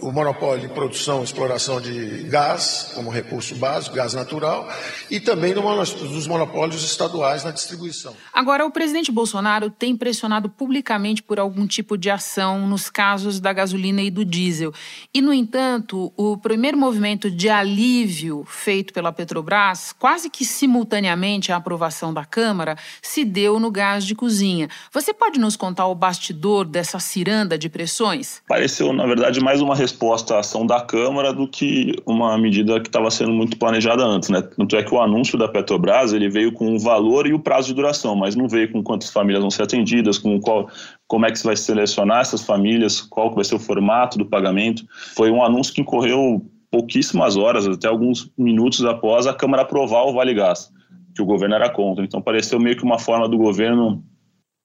o 0.01 0.11
monopólio 0.11 0.69
de 0.69 0.75
produção 0.75 1.21
e 1.21 1.25
exploração 1.25 1.81
de 1.81 2.25
gás 2.25 2.93
como 2.95 3.11
recurso 3.11 3.55
básico, 3.55 3.95
gás 3.95 4.13
natural, 4.13 4.69
e 5.11 5.21
também 5.21 5.55
dos 5.55 6.27
monopólios 6.27 6.83
estaduais 6.83 7.45
na 7.45 7.53
distribuição. 7.53 8.15
Agora, 8.33 8.67
o 8.67 8.71
presidente 8.71 9.13
Bolsonaro 9.13 9.71
tem 9.71 9.97
pressionado 9.97 10.49
publicamente 10.49 11.23
por 11.23 11.39
algum 11.39 11.67
tipo 11.67 11.97
de 11.97 12.11
ação 12.11 12.67
nos 12.67 12.91
casos 12.91 13.39
da 13.39 13.53
gasolina 13.53 14.03
e 14.03 14.11
do 14.11 14.25
diesel. 14.25 14.73
E, 15.13 15.23
no 15.23 15.33
entanto, 15.33 16.13
o 16.17 16.37
primeiro 16.37 16.77
movimento 16.77 17.31
de 17.31 17.49
alívio 17.49 18.45
feito 18.47 18.93
pela 18.93 19.13
Petrobras, 19.13 19.95
quase 19.97 20.29
que 20.29 20.45
simultaneamente 20.45 21.53
à 21.53 21.57
aprovação 21.57 22.13
da 22.13 22.25
Câmara, 22.25 22.77
se 23.01 23.25
deu 23.25 23.61
no 23.61 23.71
gás 23.71 24.05
de 24.05 24.15
cozinha. 24.15 24.69
Você 24.93 25.15
pode 25.15 25.39
nos 25.39 25.57
contar 25.57 25.87
o 25.87 25.95
bastidor 25.95 26.65
dessa 26.65 26.99
ciranda 26.99 27.57
de 27.57 27.69
pressões? 27.69 28.43
Pareceu, 28.49 28.93
na 28.93 29.07
verdade, 29.07 29.41
mais 29.41 29.61
uma 29.61 29.84
resposta 29.85 30.37
à 30.37 30.39
ação 30.41 30.67
da 30.67 30.81
Câmara 30.81 31.33
do 31.33 31.47
que 31.47 31.95
uma 32.07 32.37
medida 32.39 32.81
que 32.81 32.89
estava 32.89 33.11
sendo 33.11 33.33
muito 33.33 33.59
planejada 33.59 34.03
antes, 34.03 34.31
né? 34.31 34.41
Tanto 34.41 34.77
é 34.77 34.83
que 34.83 34.95
o 34.95 35.01
anúncio 35.01 35.39
da 35.39 35.47
Petrobras 35.47 36.15
ele 36.15 36.29
veio 36.29 36.53
com 36.53 36.75
o 36.75 36.79
valor 36.79 37.27
e 37.27 37.35
o 37.35 37.39
prazo 37.39 37.69
de 37.69 37.75
duração, 37.75 38.17
mas 38.17 38.35
não 38.35 38.49
veio 38.49 38.73
com 38.73 38.83
quantas 38.83 39.11
famílias 39.11 39.43
vão 39.43 39.51
ser 39.51 39.65
atendidas, 39.65 40.17
com 40.17 40.41
qual, 40.41 40.69
como 41.07 41.27
é 41.27 41.31
que 41.31 41.39
se 41.39 41.45
vai 41.45 41.57
selecionar 41.57 42.21
essas 42.21 42.43
famílias, 42.43 43.03
qual 43.03 43.33
vai 43.35 43.45
ser 43.45 43.57
o 43.57 43.59
formato 43.59 44.17
do 44.17 44.25
pagamento. 44.25 44.85
Foi 45.15 45.31
um 45.31 45.45
anúncio 45.45 45.75
que 45.75 45.83
incorreu 45.83 46.43
pouquíssimas 46.71 47.37
horas, 47.37 47.67
até 47.67 47.87
alguns 47.87 48.33
minutos 48.37 48.85
após 48.85 49.27
a 49.27 49.35
Câmara 49.35 49.63
aprovar 49.63 50.05
o 50.07 50.15
Vale 50.15 50.35
Gás. 50.35 50.73
que 51.15 51.23
o 51.23 51.27
governo 51.27 51.55
era 51.55 51.71
contra. 51.71 52.05
Então 52.05 52.21
pareceu 52.21 52.59
meio 52.59 52.77
que 52.77 52.83
uma 52.83 52.99
forma 52.99 53.29
do 53.29 53.39
governo 53.39 54.03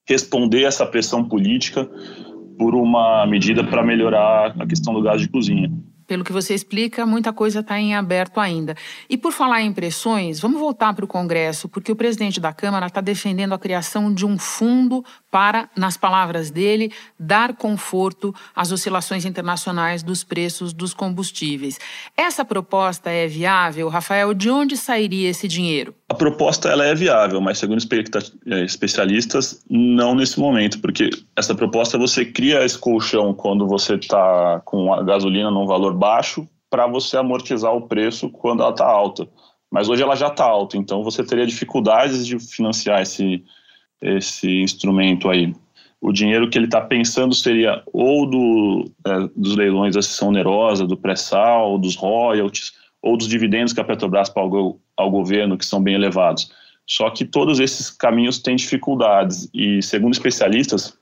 responder 0.07 0.63
essa 0.63 0.85
pressão 0.87 1.23
política 1.23 1.87
por 2.59 2.75
uma 2.75 3.25
medida 3.25 3.63
para 3.63 3.81
melhorar 3.81 4.53
a 4.59 4.67
questão 4.67 4.93
do 4.93 5.01
gás 5.01 5.21
de 5.21 5.29
cozinha. 5.29 5.71
Pelo 6.05 6.25
que 6.25 6.33
você 6.33 6.53
explica, 6.53 7.05
muita 7.05 7.31
coisa 7.31 7.61
está 7.61 7.79
em 7.79 7.95
aberto 7.95 8.39
ainda. 8.39 8.75
E 9.09 9.15
por 9.15 9.31
falar 9.31 9.61
em 9.61 9.71
pressões, 9.71 10.39
vamos 10.41 10.59
voltar 10.59 10.93
para 10.93 11.05
o 11.05 11.07
Congresso, 11.07 11.69
porque 11.69 11.91
o 11.91 11.95
presidente 11.95 12.39
da 12.39 12.51
Câmara 12.51 12.87
está 12.87 12.99
defendendo 12.99 13.53
a 13.53 13.59
criação 13.59 14.13
de 14.13 14.25
um 14.25 14.37
fundo 14.37 15.05
para, 15.31 15.69
nas 15.75 15.97
palavras 15.97 16.49
dele, 16.49 16.91
dar 17.19 17.55
conforto 17.55 18.33
às 18.55 18.71
oscilações 18.71 19.25
internacionais 19.25 20.03
dos 20.03 20.23
preços 20.23 20.73
dos 20.73 20.93
combustíveis. 20.93 21.79
Essa 22.15 22.43
proposta 22.43 23.09
é 23.09 23.27
viável, 23.27 23.89
Rafael? 23.89 24.33
De 24.33 24.49
onde 24.49 24.75
sairia 24.75 25.29
esse 25.29 25.47
dinheiro? 25.47 25.93
A 26.09 26.13
proposta 26.13 26.69
ela 26.69 26.85
é 26.85 26.95
viável, 26.95 27.39
mas 27.39 27.59
segundo 27.59 27.81
é, 28.47 28.63
especialistas, 28.63 29.63
não 29.69 30.15
nesse 30.15 30.39
momento, 30.39 30.79
porque 30.79 31.09
essa 31.35 31.53
proposta 31.53 31.97
você 31.97 32.25
cria 32.25 32.63
esse 32.63 32.77
colchão 32.77 33.33
quando 33.33 33.67
você 33.67 33.95
está 33.95 34.61
com 34.65 34.93
a 34.93 35.03
gasolina 35.03 35.51
num 35.51 35.67
valor 35.67 35.93
baixo 35.93 36.47
para 36.69 36.87
você 36.87 37.17
amortizar 37.17 37.73
o 37.73 37.87
preço 37.87 38.29
quando 38.29 38.61
ela 38.61 38.71
está 38.71 38.85
alta. 38.85 39.27
Mas 39.71 39.87
hoje 39.87 40.01
ela 40.01 40.15
já 40.15 40.27
está 40.27 40.43
alta, 40.43 40.77
então 40.77 41.03
você 41.03 41.23
teria 41.23 41.45
dificuldades 41.45 42.25
de 42.25 42.39
financiar 42.39 43.01
esse, 43.01 43.43
esse 44.01 44.61
instrumento 44.61 45.29
aí. 45.29 45.53
O 46.01 46.13
dinheiro 46.13 46.49
que 46.49 46.57
ele 46.57 46.65
está 46.65 46.79
pensando 46.79 47.35
seria 47.35 47.83
ou 47.91 48.25
do, 48.25 48.91
é, 49.05 49.29
dos 49.35 49.55
leilões 49.55 49.95
da 49.95 50.01
sessão 50.01 50.29
onerosa, 50.29 50.87
do 50.87 50.95
pré-sal, 50.95 51.77
dos 51.77 51.95
royalties, 51.95 52.73
ou 53.01 53.17
dos 53.17 53.27
dividendos 53.27 53.73
que 53.73 53.81
a 53.81 53.83
Petrobras 53.83 54.29
pagou 54.29 54.79
ao 54.95 55.11
governo, 55.11 55.57
que 55.57 55.65
são 55.65 55.81
bem 55.81 55.95
elevados. 55.95 56.51
Só 56.85 57.09
que 57.09 57.23
todos 57.25 57.59
esses 57.59 57.89
caminhos 57.89 58.39
têm 58.39 58.55
dificuldades 58.55 59.49
e, 59.53 59.81
segundo 59.81 60.13
especialistas, 60.13 60.97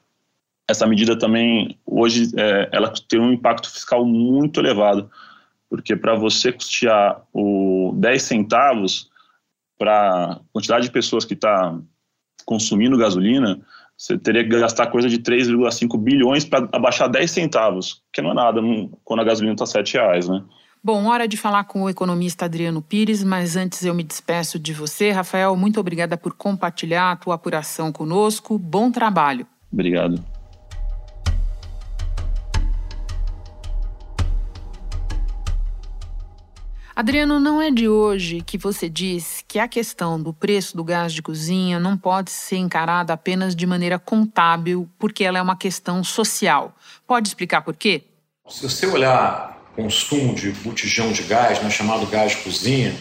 essa 0.68 0.86
medida 0.86 1.18
também 1.18 1.80
hoje 1.86 2.30
é, 2.36 2.70
ela 2.74 2.92
tem 3.08 3.20
um 3.20 3.32
impacto 3.32 3.72
fiscal 3.72 4.04
muito 4.04 4.60
elevado, 4.60 5.10
porque 5.70 5.96
para 5.96 6.14
você 6.14 6.52
custear 6.52 7.22
o 7.32 7.94
10 7.96 8.22
centavos 8.22 9.10
para 9.78 10.34
a 10.34 10.40
quantidade 10.52 10.86
de 10.86 10.92
pessoas 10.92 11.24
que 11.24 11.36
está 11.36 11.80
consumindo 12.48 12.98
gasolina, 12.98 13.60
você 13.96 14.18
teria 14.18 14.44
que 14.44 14.50
gastar 14.50 14.88
coisa 14.88 15.10
de 15.10 15.20
3,5 15.20 16.00
bilhões 16.00 16.46
para 16.46 16.68
abaixar 16.72 17.10
10 17.10 17.30
centavos, 17.30 18.02
que 18.14 18.22
não 18.22 18.32
é 18.32 18.34
nada 18.34 18.62
quando 19.04 19.20
a 19.20 19.24
gasolina 19.26 19.54
está 19.54 19.66
7 19.66 19.96
reais, 19.96 20.30
né? 20.30 20.42
Bom, 20.82 21.08
hora 21.08 21.28
de 21.28 21.36
falar 21.36 21.66
com 21.66 21.84
o 21.84 21.90
economista 21.90 22.46
Adriano 22.46 22.82
Pires, 22.82 23.24
mas 23.24 23.58
antes 23.58 23.84
eu 23.84 23.94
me 23.94 24.04
despeço 24.04 24.58
de 24.58 24.72
você. 24.72 25.12
Rafael, 25.12 25.56
muito 25.58 25.80
obrigada 25.80 26.16
por 26.16 26.34
compartilhar 26.34 27.12
a 27.12 27.16
tua 27.18 27.36
apuração 27.36 27.92
conosco. 27.92 28.58
Bom 28.58 28.90
trabalho. 28.90 29.46
Obrigado. 29.74 30.24
Adriano, 36.98 37.40
não 37.40 37.62
é 37.62 37.70
de 37.70 37.88
hoje 37.88 38.42
que 38.42 38.58
você 38.58 38.90
diz 38.90 39.44
que 39.48 39.60
a 39.60 39.68
questão 39.68 40.20
do 40.20 40.34
preço 40.34 40.76
do 40.76 40.84
gás 40.84 41.14
de 41.14 41.22
cozinha 41.22 41.80
não 41.80 41.96
pode 41.96 42.32
ser 42.32 42.56
encarada 42.58 43.14
apenas 43.14 43.56
de 43.56 43.68
maneira 43.68 44.00
contábil, 44.00 44.90
porque 44.98 45.24
ela 45.24 45.38
é 45.38 45.42
uma 45.44 45.56
questão 45.56 46.04
social. 46.04 46.76
Pode 47.06 47.28
explicar 47.28 47.62
por 47.62 47.76
quê? 47.76 48.02
Se 48.50 48.64
você 48.64 48.88
olhar 48.88 49.62
consumo 49.76 50.34
de 50.34 50.50
botijão 50.54 51.12
de 51.12 51.22
gás, 51.22 51.62
né, 51.62 51.70
chamado 51.70 52.08
gás 52.08 52.32
de 52.32 52.38
cozinha, 52.38 52.96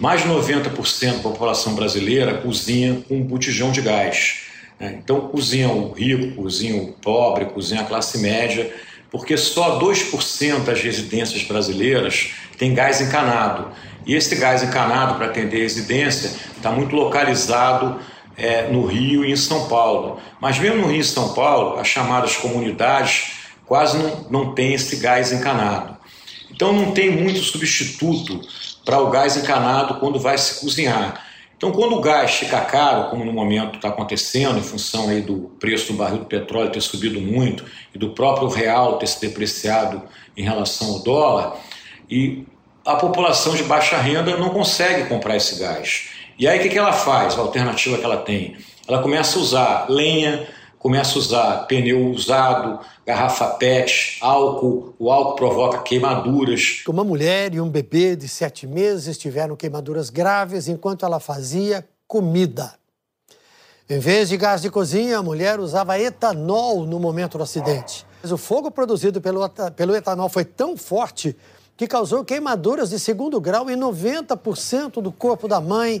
mais 0.00 0.22
de 0.22 0.28
90% 0.30 1.16
da 1.16 1.18
população 1.18 1.74
brasileira 1.74 2.38
cozinha 2.38 3.02
com 3.06 3.22
botijão 3.22 3.70
de 3.70 3.82
gás. 3.82 4.46
Né? 4.80 4.98
Então, 4.98 5.28
cozinha 5.28 5.68
o 5.68 5.92
rico, 5.92 6.36
cozinha 6.36 6.82
o 6.82 6.90
pobre, 6.90 7.44
cozinha 7.44 7.82
a 7.82 7.84
classe 7.84 8.16
média, 8.16 8.74
porque 9.10 9.36
só 9.36 9.78
2% 9.78 10.64
das 10.64 10.80
residências 10.80 11.42
brasileiras 11.42 12.32
tem 12.58 12.74
gás 12.74 13.00
encanado. 13.00 13.68
E 14.06 14.14
esse 14.14 14.34
gás 14.36 14.62
encanado 14.62 15.16
para 15.16 15.26
atender 15.26 15.58
a 15.58 15.62
residência 15.62 16.30
está 16.56 16.70
muito 16.70 16.94
localizado 16.94 17.98
é, 18.36 18.68
no 18.68 18.86
Rio 18.86 19.24
e 19.24 19.32
em 19.32 19.36
São 19.36 19.68
Paulo. 19.68 20.20
Mas 20.40 20.58
mesmo 20.58 20.82
no 20.82 20.88
Rio 20.88 21.00
e 21.00 21.04
São 21.04 21.34
Paulo, 21.34 21.78
as 21.78 21.88
chamadas 21.88 22.36
comunidades 22.36 23.32
quase 23.64 23.98
não, 23.98 24.26
não 24.30 24.54
têm 24.54 24.74
esse 24.74 24.96
gás 24.96 25.32
encanado. 25.32 25.96
Então 26.50 26.72
não 26.72 26.92
tem 26.92 27.10
muito 27.10 27.40
substituto 27.40 28.40
para 28.84 29.00
o 29.00 29.10
gás 29.10 29.36
encanado 29.36 29.98
quando 29.98 30.18
vai 30.18 30.38
se 30.38 30.60
cozinhar. 30.60 31.25
Então, 31.56 31.72
quando 31.72 31.96
o 31.96 32.00
gás 32.00 32.34
fica 32.34 32.60
caro, 32.60 33.08
como 33.08 33.24
no 33.24 33.32
momento 33.32 33.76
está 33.76 33.88
acontecendo, 33.88 34.58
em 34.58 34.62
função 34.62 35.08
aí 35.08 35.22
do 35.22 35.50
preço 35.58 35.92
do 35.92 35.98
barril 35.98 36.18
do 36.18 36.26
petróleo 36.26 36.70
ter 36.70 36.82
subido 36.82 37.18
muito 37.18 37.64
e 37.94 37.98
do 37.98 38.10
próprio 38.10 38.48
real 38.48 38.98
ter 38.98 39.06
se 39.06 39.20
depreciado 39.20 40.02
em 40.36 40.42
relação 40.42 40.88
ao 40.88 40.98
dólar, 40.98 41.56
e 42.10 42.44
a 42.84 42.96
população 42.96 43.56
de 43.56 43.64
baixa 43.64 43.96
renda 43.96 44.36
não 44.36 44.50
consegue 44.50 45.08
comprar 45.08 45.36
esse 45.36 45.58
gás. 45.58 46.10
E 46.38 46.46
aí 46.46 46.58
o 46.58 46.62
que, 46.62 46.68
que 46.68 46.78
ela 46.78 46.92
faz? 46.92 47.36
A 47.36 47.40
alternativa 47.40 47.96
que 47.96 48.04
ela 48.04 48.18
tem? 48.18 48.56
Ela 48.86 49.02
começa 49.02 49.38
a 49.38 49.42
usar 49.42 49.86
lenha, 49.88 50.46
começa 50.86 51.16
a 51.16 51.18
usar 51.18 51.66
pneu 51.66 52.12
usado, 52.12 52.78
garrafa 53.04 53.48
PET, 53.54 54.18
álcool. 54.20 54.94
O 55.00 55.10
álcool 55.10 55.34
provoca 55.34 55.78
queimaduras. 55.78 56.84
Uma 56.86 57.02
mulher 57.02 57.52
e 57.52 57.60
um 57.60 57.68
bebê 57.68 58.14
de 58.14 58.28
sete 58.28 58.68
meses 58.68 59.18
tiveram 59.18 59.56
queimaduras 59.56 60.10
graves 60.10 60.68
enquanto 60.68 61.04
ela 61.04 61.18
fazia 61.18 61.84
comida. 62.06 62.72
Em 63.90 63.98
vez 63.98 64.28
de 64.28 64.36
gás 64.36 64.62
de 64.62 64.70
cozinha, 64.70 65.18
a 65.18 65.22
mulher 65.24 65.58
usava 65.58 65.98
etanol 65.98 66.86
no 66.86 67.00
momento 67.00 67.36
do 67.36 67.42
acidente. 67.42 68.06
Mas 68.22 68.30
o 68.30 68.36
fogo 68.36 68.70
produzido 68.70 69.20
pelo, 69.20 69.40
pelo 69.74 69.96
etanol 69.96 70.28
foi 70.28 70.44
tão 70.44 70.76
forte 70.76 71.34
que 71.76 71.88
causou 71.88 72.24
queimaduras 72.24 72.90
de 72.90 73.00
segundo 73.00 73.40
grau 73.40 73.68
em 73.68 73.76
90% 73.76 75.02
do 75.02 75.10
corpo 75.10 75.48
da 75.48 75.60
mãe 75.60 76.00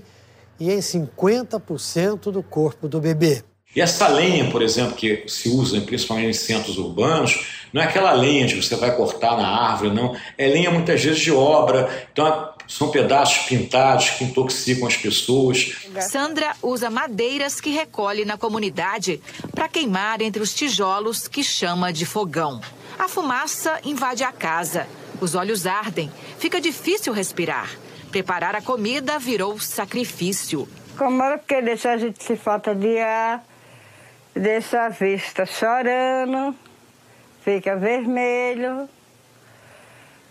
e 0.60 0.70
em 0.70 0.78
50% 0.78 2.30
do 2.30 2.40
corpo 2.40 2.86
do 2.86 3.00
bebê. 3.00 3.42
E 3.76 3.80
essa 3.82 4.08
lenha, 4.08 4.50
por 4.50 4.62
exemplo, 4.62 4.96
que 4.96 5.24
se 5.28 5.50
usa 5.50 5.78
principalmente 5.82 6.30
em 6.30 6.32
centros 6.32 6.78
urbanos, 6.78 7.46
não 7.74 7.82
é 7.82 7.84
aquela 7.84 8.12
lenha 8.12 8.46
que 8.46 8.56
você 8.56 8.74
vai 8.74 8.96
cortar 8.96 9.36
na 9.36 9.46
árvore, 9.46 9.92
não. 9.92 10.16
É 10.38 10.48
lenha 10.48 10.70
muitas 10.70 11.04
vezes 11.04 11.20
de 11.20 11.30
obra, 11.30 12.08
então 12.10 12.54
são 12.66 12.90
pedaços 12.90 13.46
pintados 13.46 14.08
que 14.10 14.24
intoxicam 14.24 14.88
as 14.88 14.96
pessoas. 14.96 15.76
Sandra 16.00 16.56
usa 16.62 16.88
madeiras 16.88 17.60
que 17.60 17.68
recolhe 17.68 18.24
na 18.24 18.38
comunidade 18.38 19.20
para 19.54 19.68
queimar 19.68 20.22
entre 20.22 20.42
os 20.42 20.54
tijolos 20.54 21.28
que 21.28 21.44
chama 21.44 21.92
de 21.92 22.06
fogão. 22.06 22.62
A 22.98 23.08
fumaça 23.08 23.78
invade 23.84 24.24
a 24.24 24.32
casa, 24.32 24.86
os 25.20 25.34
olhos 25.34 25.66
ardem, 25.66 26.10
fica 26.38 26.62
difícil 26.62 27.12
respirar. 27.12 27.70
Preparar 28.10 28.56
a 28.56 28.62
comida 28.62 29.18
virou 29.18 29.60
sacrifício. 29.60 30.66
Como 30.96 31.22
é 31.22 31.36
que 31.36 31.60
deixa 31.60 31.90
a 31.90 31.98
gente 31.98 32.24
se 32.24 32.36
falta 32.36 32.74
de 32.74 32.98
ar? 32.98 33.44
Deixa 34.36 34.84
a 34.84 34.88
vista 34.88 35.46
chorando, 35.46 36.54
fica 37.42 37.76
vermelho, 37.76 38.88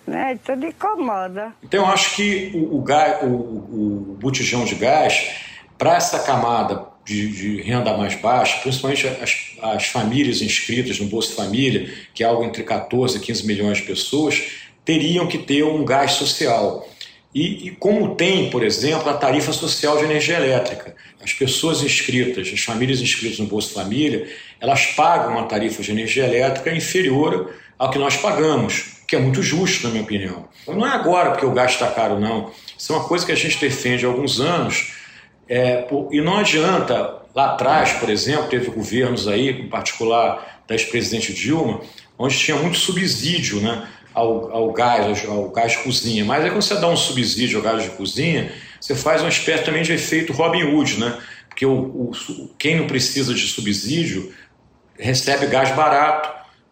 né? 0.05 0.39
Tudo 0.45 0.67
incomoda. 0.67 1.53
Então 1.63 1.81
eu 1.81 1.87
acho 1.87 2.15
que 2.15 2.51
o, 2.53 2.77
o, 2.77 2.81
gás, 2.81 3.23
o, 3.23 3.27
o 3.27 4.17
botijão 4.19 4.63
de 4.63 4.75
gás, 4.75 5.31
para 5.77 5.95
essa 5.95 6.19
camada 6.19 6.85
de, 7.03 7.29
de, 7.31 7.61
renda 7.61 7.97
mais 7.97 8.15
baixa, 8.15 8.59
principalmente 8.61 9.07
as, 9.07 9.51
as 9.61 9.87
famílias 9.87 10.41
inscritas 10.41 10.99
no 10.99 11.07
Bolsa 11.07 11.35
Família, 11.35 11.91
que 12.13 12.23
é 12.23 12.27
algo 12.27 12.43
entre 12.43 12.63
14 12.63 13.17
e 13.17 13.19
15 13.19 13.45
milhões 13.45 13.77
de 13.79 13.83
pessoas, 13.83 14.51
teriam 14.83 15.27
que 15.27 15.39
ter 15.39 15.63
um 15.63 15.83
gás 15.83 16.13
social. 16.13 16.87
E, 17.35 17.67
e, 17.67 17.71
como 17.71 18.15
tem, 18.15 18.49
por 18.49 18.63
exemplo, 18.63 19.09
a 19.09 19.13
tarifa 19.13 19.51
social 19.51 19.97
de 19.97 20.05
energia 20.05 20.37
elétrica. 20.37 20.95
As 21.21 21.33
pessoas 21.33 21.83
inscritas, 21.83 22.49
as 22.53 22.61
famílias 22.61 23.01
inscritas 23.01 23.39
no 23.39 23.45
Bolsa 23.45 23.73
Família, 23.73 24.25
elas 24.61 24.85
pagam 24.85 25.33
uma 25.33 25.43
tarifa 25.43 25.83
de 25.83 25.91
energia 25.91 26.23
elétrica 26.23 26.73
inferior 26.73 27.53
ao 27.77 27.91
que 27.91 27.99
nós 27.99 28.15
pagamos, 28.15 29.01
que 29.05 29.17
é 29.17 29.19
muito 29.19 29.43
justo, 29.43 29.83
na 29.83 29.89
minha 29.89 30.03
opinião. 30.03 30.47
Não 30.65 30.87
é 30.87 30.91
agora 30.91 31.31
porque 31.31 31.45
o 31.45 31.51
gás 31.51 31.73
está 31.73 31.91
caro, 31.91 32.17
não. 32.17 32.51
Isso 32.77 32.93
é 32.93 32.95
uma 32.95 33.05
coisa 33.05 33.25
que 33.25 33.33
a 33.33 33.35
gente 33.35 33.59
defende 33.59 34.05
há 34.05 34.07
alguns 34.07 34.39
anos. 34.39 34.93
É, 35.49 35.85
e 36.11 36.21
não 36.21 36.37
adianta, 36.37 37.21
lá 37.35 37.51
atrás, 37.51 37.91
por 37.93 38.09
exemplo, 38.09 38.47
teve 38.47 38.71
governos 38.71 39.27
aí, 39.27 39.49
em 39.49 39.67
particular 39.67 40.63
da 40.65 40.73
ex-presidente 40.73 41.33
Dilma, 41.33 41.81
onde 42.17 42.39
tinha 42.39 42.55
muito 42.55 42.77
subsídio, 42.77 43.59
né? 43.59 43.89
Ao, 44.15 44.51
ao 44.51 44.71
gás, 44.71 45.25
ao 45.27 45.49
gás 45.49 45.75
cozinha. 45.75 46.23
Mas 46.23 46.43
aí 46.43 46.49
quando 46.49 46.61
você 46.61 46.75
dá 46.75 46.87
um 46.87 46.95
subsídio 46.95 47.57
ao 47.57 47.63
gás 47.63 47.83
de 47.83 47.89
cozinha, 47.89 48.51
você 48.79 48.95
faz 48.95 49.21
uma 49.21 49.29
espécie 49.29 49.63
também 49.63 49.83
de 49.83 49.91
efeito 49.91 50.31
Robin 50.31 50.63
Hood, 50.63 50.99
né? 50.99 51.17
Porque 51.49 51.65
o, 51.65 51.73
o, 51.73 52.11
quem 52.57 52.77
não 52.77 52.87
precisa 52.87 53.33
de 53.33 53.47
subsídio 53.47 54.33
recebe 54.97 55.45
gás 55.47 55.75
barato 55.75 56.29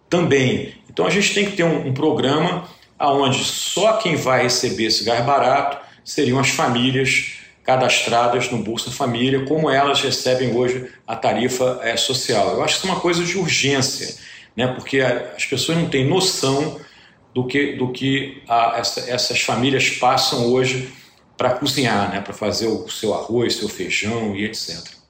também. 0.10 0.76
Então 0.90 1.06
a 1.06 1.10
gente 1.10 1.34
tem 1.34 1.46
que 1.46 1.58
ter 1.58 1.64
um, 1.64 1.88
um 1.88 1.94
programa 1.94 2.68
onde 3.00 3.44
só 3.44 3.98
quem 3.98 4.16
vai 4.16 4.44
receber 4.44 4.86
esse 4.86 5.04
gás 5.04 5.26
barato 5.26 5.78
seriam 6.06 6.40
as 6.40 6.50
famílias 6.50 7.40
cadastradas 7.64 8.50
no 8.52 8.58
Bolsa 8.58 8.92
Família, 8.92 9.46
como 9.46 9.70
elas 9.70 10.02
recebem 10.02 10.56
hoje 10.56 10.90
a 11.08 11.16
tarifa 11.16 11.80
é, 11.82 11.96
social. 11.96 12.54
Eu 12.54 12.64
acho 12.64 12.76
que 12.76 12.80
isso 12.80 12.88
é 12.88 12.92
uma 12.92 13.00
coisa 13.00 13.24
de 13.24 13.38
urgência, 13.38 14.16
né? 14.56 14.68
porque 14.68 15.00
as 15.00 15.46
pessoas 15.46 15.78
não 15.78 15.90
têm 15.90 16.08
noção 16.08 16.80
do 17.34 17.46
que, 17.46 17.74
do 17.74 17.92
que 17.92 18.42
a, 18.48 18.78
essa, 18.78 19.10
essas 19.10 19.42
famílias 19.42 19.90
passam 19.90 20.52
hoje 20.52 20.94
para 21.38 21.52
cozinhar, 21.52 22.12
né? 22.12 22.22
para 22.22 22.34
fazer 22.34 22.68
o 22.68 22.88
seu 22.90 23.14
arroz, 23.14 23.56
seu 23.56 23.68
feijão 23.68 24.36
e 24.36 24.46
etc. 24.46 25.04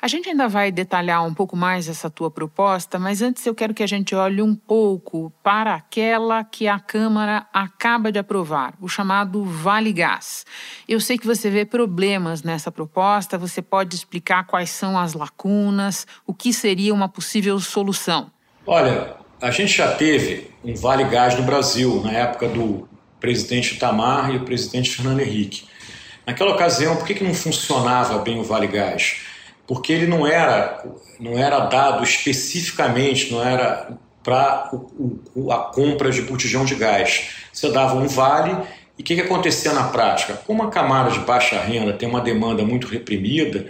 A 0.00 0.08
gente 0.08 0.28
ainda 0.28 0.46
vai 0.46 0.70
detalhar 0.70 1.26
um 1.26 1.34
pouco 1.34 1.56
mais 1.56 1.88
essa 1.88 2.08
tua 2.10 2.30
proposta, 2.30 2.98
mas 2.98 3.22
antes 3.22 3.44
eu 3.46 3.54
quero 3.54 3.74
que 3.74 3.82
a 3.82 3.86
gente 3.88 4.14
olhe 4.14 4.42
um 4.42 4.54
pouco 4.54 5.32
para 5.42 5.74
aquela 5.74 6.44
que 6.44 6.68
a 6.68 6.78
Câmara 6.78 7.46
acaba 7.52 8.12
de 8.12 8.18
aprovar, 8.18 8.74
o 8.80 8.88
chamado 8.88 9.42
Vale 9.42 9.92
Gás. 9.92 10.44
Eu 10.86 11.00
sei 11.00 11.18
que 11.18 11.26
você 11.26 11.50
vê 11.50 11.64
problemas 11.64 12.42
nessa 12.42 12.70
proposta, 12.70 13.38
você 13.38 13.62
pode 13.62 13.96
explicar 13.96 14.46
quais 14.46 14.70
são 14.70 14.98
as 14.98 15.14
lacunas, 15.14 16.06
o 16.26 16.34
que 16.34 16.52
seria 16.52 16.92
uma 16.92 17.08
possível 17.08 17.58
solução? 17.58 18.30
Olha, 18.66 19.16
a 19.40 19.50
gente 19.50 19.76
já 19.76 19.92
teve 19.92 20.50
um 20.64 20.74
Vale 20.74 21.04
Gás 21.04 21.34
no 21.36 21.42
Brasil, 21.42 22.02
na 22.02 22.12
época 22.12 22.48
do 22.48 22.88
presidente 23.20 23.74
Itamar 23.74 24.32
e 24.32 24.36
o 24.36 24.44
presidente 24.44 24.90
Fernando 24.90 25.20
Henrique. 25.20 25.64
Naquela 26.26 26.52
ocasião, 26.52 26.96
por 26.96 27.06
que, 27.06 27.14
que 27.14 27.24
não 27.24 27.34
funcionava 27.34 28.18
bem 28.18 28.38
o 28.38 28.44
Vale 28.44 28.66
Gás? 28.66 29.16
porque 29.66 29.92
ele 29.92 30.06
não 30.06 30.26
era, 30.26 30.84
não 31.18 31.36
era 31.36 31.60
dado 31.60 32.04
especificamente, 32.04 33.32
não 33.32 33.42
era 33.42 33.98
para 34.22 34.70
a 35.50 35.58
compra 35.58 36.10
de 36.10 36.22
botijão 36.22 36.64
de 36.64 36.74
gás. 36.74 37.30
Você 37.52 37.70
dava 37.70 37.96
um 37.96 38.06
vale 38.06 38.56
e 38.98 39.02
o 39.02 39.04
que, 39.04 39.14
que 39.14 39.20
acontecia 39.20 39.72
na 39.72 39.84
prática? 39.88 40.34
Como 40.46 40.62
a 40.62 40.70
camada 40.70 41.10
de 41.10 41.20
baixa 41.20 41.60
renda 41.60 41.92
tem 41.92 42.08
uma 42.08 42.20
demanda 42.20 42.64
muito 42.64 42.86
reprimida, 42.86 43.66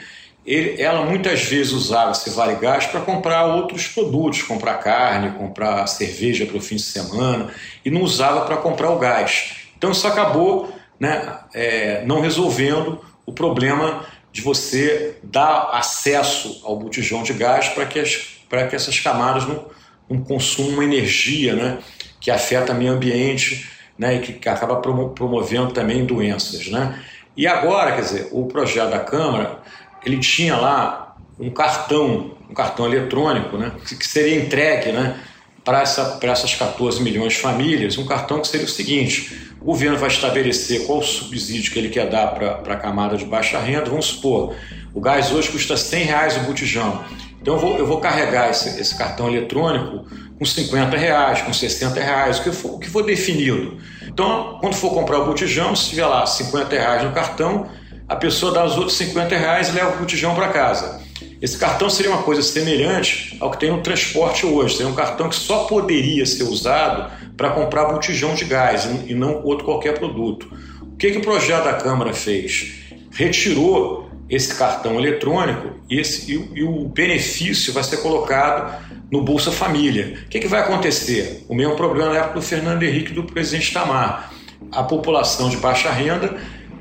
ele, 0.47 0.81
ela 0.81 1.05
muitas 1.05 1.43
vezes 1.43 1.73
usava 1.73 2.13
esse 2.13 2.31
vale 2.31 2.55
gás 2.55 2.87
para 2.87 3.01
comprar 3.01 3.47
outros 3.47 3.89
produtos, 3.89 4.43
comprar 4.43 4.75
carne, 4.75 5.37
comprar 5.37 5.87
cerveja 5.89 6.47
para 6.47 6.57
o 6.57 6.61
fim 6.61 6.77
de 6.77 6.83
semana, 6.83 7.51
e 7.85 7.91
não 7.91 8.03
usava 8.03 8.43
para 8.43 8.57
comprar 8.57 8.91
o 8.91 8.99
gás. 8.99 9.57
Então 9.77 9.91
isso 9.91 10.07
acabou 10.07 10.73
né, 11.01 11.39
é, 11.53 12.05
não 12.07 12.21
resolvendo 12.21 13.01
o 13.27 13.33
problema 13.33 14.07
de 14.33 14.41
você 14.41 15.19
dar 15.23 15.71
acesso 15.73 16.61
ao 16.65 16.79
botijão 16.79 17.23
de 17.23 17.33
gás 17.33 17.69
para 17.71 17.85
que, 17.87 18.03
que 18.03 18.77
essas 18.77 19.01
camadas 19.01 19.47
não, 19.47 19.67
não 20.09 20.23
consumam 20.23 20.83
energia 20.83 21.55
né, 21.55 21.79
que 22.21 22.31
afeta 22.31 22.73
o 22.73 22.77
meio 22.77 22.93
ambiente 22.93 23.69
né, 23.99 24.17
e 24.17 24.21
que 24.21 24.49
acaba 24.49 24.77
promovendo 24.77 25.73
também 25.73 26.05
doenças. 26.05 26.69
Né? 26.69 27.03
E 27.37 27.47
agora, 27.47 27.93
quer 27.93 28.03
dizer, 28.03 28.29
o 28.33 28.47
projeto 28.47 28.91
da 28.91 29.01
Câmara, 29.01 29.59
ele 30.07 30.19
tinha 30.19 30.57
lá 30.57 31.17
um 31.39 31.51
cartão, 31.51 32.37
um 32.49 32.55
cartão 32.55 32.87
eletrônico, 32.87 33.59
né, 33.59 33.73
que 33.85 34.07
seria 34.07 34.41
entregue 34.41 34.93
né, 34.93 35.21
para 35.65 35.83
essa, 35.83 36.19
essas 36.23 36.55
14 36.55 37.03
milhões 37.03 37.33
de 37.33 37.41
famílias, 37.41 37.99
um 37.99 38.07
cartão 38.07 38.41
que 38.41 38.47
seria 38.47 38.67
o 38.67 38.71
seguinte: 38.71 39.53
o 39.61 39.65
governo 39.65 39.99
vai 39.99 40.09
estabelecer 40.09 40.87
qual 40.87 41.01
o 41.01 41.03
subsídio 41.03 41.73
que 41.73 41.79
ele 41.79 41.89
quer 41.89 42.09
dar 42.09 42.29
para 42.29 42.75
a 42.75 42.77
camada 42.77 43.17
de 43.17 43.25
baixa 43.25 43.59
renda. 43.59 43.91
Vamos 43.91 44.07
supor, 44.07 44.55
o 44.95 45.01
gás 45.01 45.33
hoje 45.33 45.51
custa 45.51 45.77
100 45.77 46.05
reais 46.05 46.37
o 46.37 46.41
botijão. 46.41 47.05
Então 47.43 47.55
eu 47.55 47.61
vou, 47.61 47.77
eu 47.77 47.87
vou 47.87 48.01
carregar 48.01 48.51
esse, 48.51 48.81
esse 48.81 48.97
cartão 48.97 49.29
eletrônico 49.29 50.07
com 50.39 50.45
50 50.45 50.97
reais, 50.97 51.43
com 51.43 51.53
60 51.53 52.01
reais, 52.01 52.39
o 52.39 52.45
que, 52.45 52.53
for, 52.53 52.75
o 52.75 52.79
que 52.79 52.89
for 52.89 53.05
definido. 53.05 53.79
Então, 54.07 54.59
quando 54.61 54.75
for 54.75 54.91
comprar 54.91 55.19
o 55.21 55.27
botijão, 55.27 55.75
se 55.75 55.91
tiver 55.91 56.07
lá 56.07 56.27
50 56.27 56.75
reais 56.75 57.03
no 57.03 57.13
cartão, 57.13 57.67
a 58.09 58.15
pessoa 58.15 58.53
dá 58.53 58.65
os 58.65 58.77
outros 58.77 58.97
50 58.97 59.37
reais 59.37 59.69
e 59.69 59.73
leva 59.73 59.97
o 59.97 59.99
botijão 59.99 60.35
para 60.35 60.49
casa. 60.49 61.01
Esse 61.41 61.59
cartão 61.59 61.91
seria 61.91 62.13
uma 62.13 62.23
coisa 62.23 62.43
semelhante 62.43 63.37
ao 63.41 63.51
que 63.51 63.59
tem 63.59 63.71
no 63.71 63.83
transporte 63.83 64.47
hoje. 64.47 64.77
Seria 64.77 64.91
um 64.91 64.95
cartão 64.95 65.29
que 65.29 65.35
só 65.35 65.65
poderia 65.65 66.25
ser 66.25 66.45
usado 66.45 67.11
para 67.37 67.51
comprar 67.51 67.87
botijão 67.87 68.35
de 68.35 68.45
gás 68.45 68.89
e 69.07 69.15
não 69.15 69.43
outro 69.43 69.65
qualquer 69.65 69.99
produto. 69.99 70.49
O 70.83 70.97
que, 70.97 71.11
que 71.11 71.19
o 71.19 71.23
projeto 71.23 71.65
da 71.65 71.75
Câmara 71.75 72.13
fez? 72.13 72.75
Retirou 73.11 74.11
esse 74.29 74.55
cartão 74.55 74.99
eletrônico 74.99 75.75
e, 75.89 76.01
esse, 76.01 76.33
e, 76.33 76.59
e 76.59 76.63
o 76.63 76.89
benefício 76.89 77.73
vai 77.73 77.85
ser 77.85 77.99
colocado 77.99 78.85
no 79.11 79.23
Bolsa 79.23 79.53
Família. 79.53 80.19
O 80.27 80.29
que, 80.29 80.41
que 80.41 80.49
vai 80.49 80.61
acontecer? 80.61 81.45
O 81.49 81.55
mesmo 81.55 81.77
problema 81.77 82.11
na 82.11 82.19
época 82.19 82.35
do 82.35 82.43
Fernando 82.43 82.83
Henrique 82.83 83.13
do 83.13 83.25
presidente 83.25 83.73
Tamar. 83.73 84.33
A 84.73 84.83
população 84.83 85.49
de 85.49 85.59
baixa 85.59 85.91
renda 85.91 86.37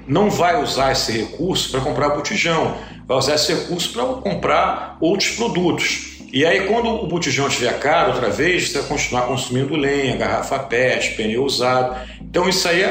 não 0.07 0.29
vai 0.29 0.61
usar 0.61 0.91
esse 0.91 1.11
recurso 1.11 1.71
para 1.71 1.81
comprar 1.81 2.09
botijão, 2.09 2.77
vai 3.07 3.17
usar 3.17 3.35
esse 3.35 3.53
recurso 3.53 3.93
para 3.93 4.03
comprar 4.05 4.97
outros 4.99 5.31
produtos. 5.31 6.15
E 6.31 6.45
aí, 6.45 6.67
quando 6.67 6.89
o 6.89 7.07
botijão 7.07 7.47
estiver 7.47 7.79
caro 7.79 8.11
outra 8.11 8.29
vez, 8.29 8.69
você 8.69 8.79
vai 8.79 8.87
continuar 8.89 9.21
consumindo 9.23 9.75
lenha, 9.75 10.17
garrafa 10.17 10.59
PET, 10.59 11.15
pneu 11.15 11.45
usado. 11.45 11.95
Então, 12.21 12.49
isso 12.49 12.67
aí 12.67 12.81
é, 12.81 12.85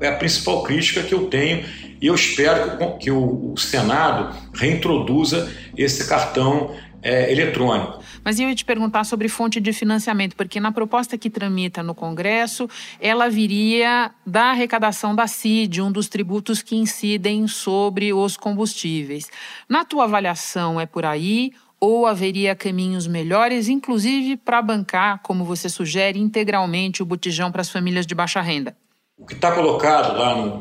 é, 0.00 0.06
é 0.06 0.08
a 0.08 0.16
principal 0.16 0.62
crítica 0.62 1.02
que 1.02 1.14
eu 1.14 1.26
tenho 1.26 1.64
e 2.00 2.06
eu 2.06 2.14
espero 2.14 2.96
que, 2.98 3.10
o, 3.10 3.52
o 3.52 3.56
Senado 3.56 4.34
reintroduza 4.54 5.50
esse 5.76 6.08
cartão 6.08 6.74
é, 7.02 7.30
eletrônico. 7.30 8.02
Mas 8.24 8.38
eu 8.38 8.48
ia 8.48 8.54
te 8.54 8.64
perguntar 8.64 9.04
sobre 9.04 9.28
fonte 9.28 9.60
de 9.60 9.72
financiamento, 9.72 10.36
porque 10.36 10.60
na 10.60 10.72
proposta 10.72 11.16
que 11.16 11.30
tramita 11.30 11.82
no 11.82 11.94
Congresso, 11.94 12.68
ela 13.00 13.28
viria 13.28 14.10
da 14.26 14.50
arrecadação 14.50 15.14
da 15.14 15.26
CID, 15.26 15.82
um 15.82 15.92
dos 15.92 16.08
tributos 16.08 16.62
que 16.62 16.76
incidem 16.76 17.46
sobre 17.46 18.12
os 18.12 18.36
combustíveis. 18.36 19.30
Na 19.68 19.84
tua 19.84 20.04
avaliação, 20.04 20.80
é 20.80 20.86
por 20.86 21.04
aí 21.04 21.52
ou 21.80 22.06
haveria 22.06 22.56
caminhos 22.56 23.06
melhores, 23.06 23.68
inclusive 23.68 24.36
para 24.36 24.60
bancar, 24.60 25.20
como 25.22 25.44
você 25.44 25.68
sugere, 25.68 26.18
integralmente 26.18 27.02
o 27.02 27.06
botijão 27.06 27.52
para 27.52 27.60
as 27.60 27.70
famílias 27.70 28.06
de 28.06 28.14
baixa 28.14 28.40
renda? 28.40 28.76
O 29.16 29.24
que 29.24 29.34
está 29.34 29.52
colocado 29.52 30.16
lá 30.16 30.34
no, 30.34 30.60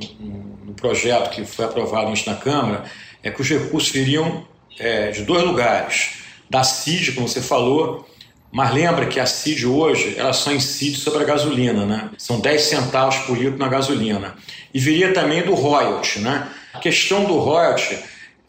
no, 0.66 0.74
projeto 0.74 1.32
que 1.32 1.44
foi 1.44 1.66
aprovado 1.66 2.10
antes 2.10 2.26
na 2.26 2.36
Câmara 2.36 2.84
é 3.24 3.32
que 3.32 3.42
os 3.42 3.50
recursos 3.50 3.90
viriam 3.90 4.46
é, 4.78 5.10
de 5.10 5.24
dois 5.24 5.44
lugares 5.44 6.27
da 6.50 6.64
CID, 6.64 7.14
como 7.14 7.28
você 7.28 7.42
falou, 7.42 8.08
mas 8.52 8.74
lembra 8.74 9.06
que 9.06 9.20
a 9.20 9.26
CID 9.26 9.66
hoje 9.66 10.16
ela 10.18 10.34
só 10.34 10.52
incide 10.52 10.98
sobre 10.98 11.24
a 11.24 11.26
gasolina, 11.26 11.86
né? 11.86 12.10
São 12.18 12.40
10 12.40 12.62
centavos 12.62 13.18
por 13.20 13.38
litro 13.38 13.58
na 13.58 13.68
gasolina. 13.68 14.36
E 14.74 14.80
viria 14.80 15.14
também 15.14 15.44
do 15.44 15.54
royalty, 15.54 16.20
né? 16.20 16.48
A 16.74 16.80
questão 16.80 17.26
do 17.26 17.38
royalty 17.38 17.98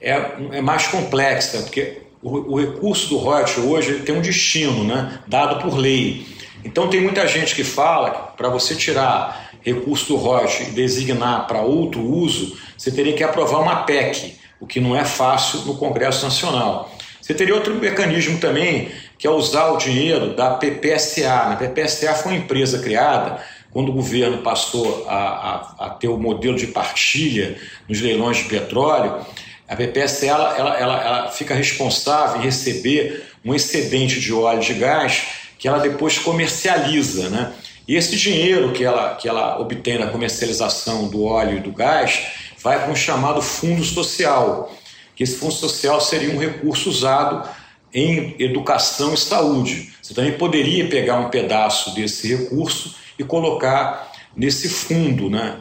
é, 0.01 0.13
é 0.53 0.61
mais 0.61 0.87
complexa, 0.87 1.59
porque 1.63 2.03
o, 2.23 2.55
o 2.55 2.61
recurso 2.61 3.09
do 3.09 3.17
royalty 3.17 3.61
hoje 3.61 4.01
tem 4.01 4.15
um 4.15 4.21
destino, 4.21 4.85
né? 4.85 5.19
Dado 5.27 5.61
por 5.61 5.77
lei. 5.77 6.27
Então 6.65 6.89
tem 6.89 7.01
muita 7.01 7.27
gente 7.27 7.55
que 7.55 7.65
fala 7.65 8.11
que 8.11 8.37
para 8.37 8.49
você 8.49 8.75
tirar 8.75 9.51
recurso 9.63 10.09
do 10.09 10.17
royalty 10.17 10.65
e 10.65 10.71
designar 10.71 11.47
para 11.47 11.61
outro 11.61 12.01
uso, 12.01 12.57
você 12.77 12.91
teria 12.91 13.13
que 13.15 13.25
aprovar 13.25 13.61
uma 13.61 13.83
PEC, 13.83 14.37
o 14.61 14.67
que 14.67 14.81
não 14.81 14.97
é 14.97 15.05
fácil 15.05 15.61
no 15.61 15.77
Congresso 15.77 16.25
Nacional. 16.25 16.91
Você 17.29 17.35
teria 17.35 17.55
outro 17.55 17.75
mecanismo 17.75 18.39
também, 18.39 18.89
que 19.19 19.27
é 19.27 19.31
usar 19.31 19.67
o 19.73 19.77
dinheiro 19.77 20.35
da 20.35 20.53
PPSA. 20.53 21.31
A 21.31 21.57
PPSA 21.57 22.15
foi 22.15 22.33
uma 22.33 22.39
empresa 22.39 22.79
criada 22.79 23.39
quando 23.71 23.91
o 23.91 23.93
governo 23.93 24.39
passou 24.39 25.05
a, 25.07 25.15
a, 25.15 25.87
a 25.87 25.91
ter 25.91 26.09
o 26.09 26.17
modelo 26.17 26.57
de 26.57 26.69
partilha 26.69 27.59
nos 27.87 28.01
leilões 28.01 28.39
de 28.39 28.45
petróleo. 28.45 29.27
A 29.69 29.77
PPSA 29.77 30.27
ela, 30.27 30.57
ela, 30.57 30.79
ela, 30.79 31.05
ela 31.05 31.31
fica 31.31 31.55
responsável 31.55 32.41
em 32.41 32.45
receber 32.45 33.27
um 33.45 33.55
excedente 33.55 34.19
de 34.19 34.33
óleo 34.33 34.61
de 34.61 34.73
gás 34.73 35.25
que 35.59 35.69
ela 35.69 35.81
depois 35.81 36.19
comercializa. 36.19 37.29
Né? 37.29 37.53
E 37.87 37.95
esse 37.95 38.17
dinheiro 38.17 38.73
que 38.73 38.83
ela, 38.83 39.17
que 39.17 39.29
ela 39.29 39.61
obtém 39.61 39.99
na 39.99 40.07
comercialização 40.07 41.09
do 41.09 41.25
óleo 41.25 41.59
e 41.59 41.61
do 41.61 41.73
gás 41.73 42.23
vai 42.63 42.83
para 42.83 42.91
um 42.91 42.97
chamado 42.97 43.43
fundo 43.43 43.85
social 43.85 44.73
que 45.19 45.25
esse 45.25 45.35
fundo 45.35 45.53
social 45.53 46.01
seria 46.01 46.33
um 46.33 46.39
recurso 46.39 46.89
usado 46.89 47.49
em 47.93 48.37
educação 48.39 49.13
e 49.13 49.17
saúde. 49.17 49.93
Você 50.01 50.15
também 50.15 50.39
poderia 50.39 50.89
pegar 50.89 51.17
um 51.17 51.29
pedaço 51.29 51.93
desse 51.93 52.33
recurso 52.37 52.95
e 53.19 53.25
colocar 53.25 54.13
nesse 54.37 54.69
fundo, 54.69 55.29
né, 55.29 55.57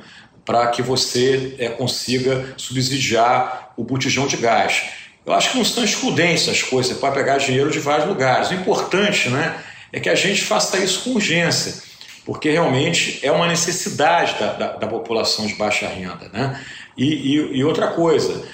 para 0.46 0.68
que 0.68 0.84
você 0.84 1.56
é, 1.58 1.70
consiga 1.70 2.54
subsidiar 2.56 3.74
o 3.76 3.84
botijão 3.84 4.28
de 4.28 4.38
gás. 4.38 4.84
Eu 5.26 5.34
acho 5.34 5.50
que 5.50 5.58
não 5.58 5.66
são 5.66 5.84
excludentes 5.84 6.48
as 6.48 6.62
coisas, 6.62 6.94
você 6.94 7.00
pode 7.00 7.16
pegar 7.16 7.40
dinheiro 7.40 7.72
de 7.72 7.80
vários 7.80 8.08
lugares. 8.08 8.52
O 8.52 8.54
importante 8.54 9.28
né, 9.30 9.60
é 9.92 10.00
que 10.00 10.08
a 10.08 10.14
gente 10.14 10.44
faça 10.44 10.78
isso 10.78 11.04
com 11.04 11.16
urgência, 11.16 11.82
porque 12.24 12.52
realmente 12.52 13.20
é 13.24 13.32
uma 13.32 13.48
necessidade 13.48 14.40
da, 14.40 14.54
da, 14.54 14.68
da 14.74 14.88
população 14.88 15.48
de 15.48 15.56
baixa 15.56 15.88
renda. 15.88 16.30
Né? 16.32 16.64
E, 16.96 17.06
e, 17.06 17.58
e 17.58 17.64
outra 17.64 17.88
coisa, 17.88 18.46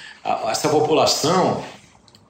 essa 0.48 0.68
população, 0.68 1.62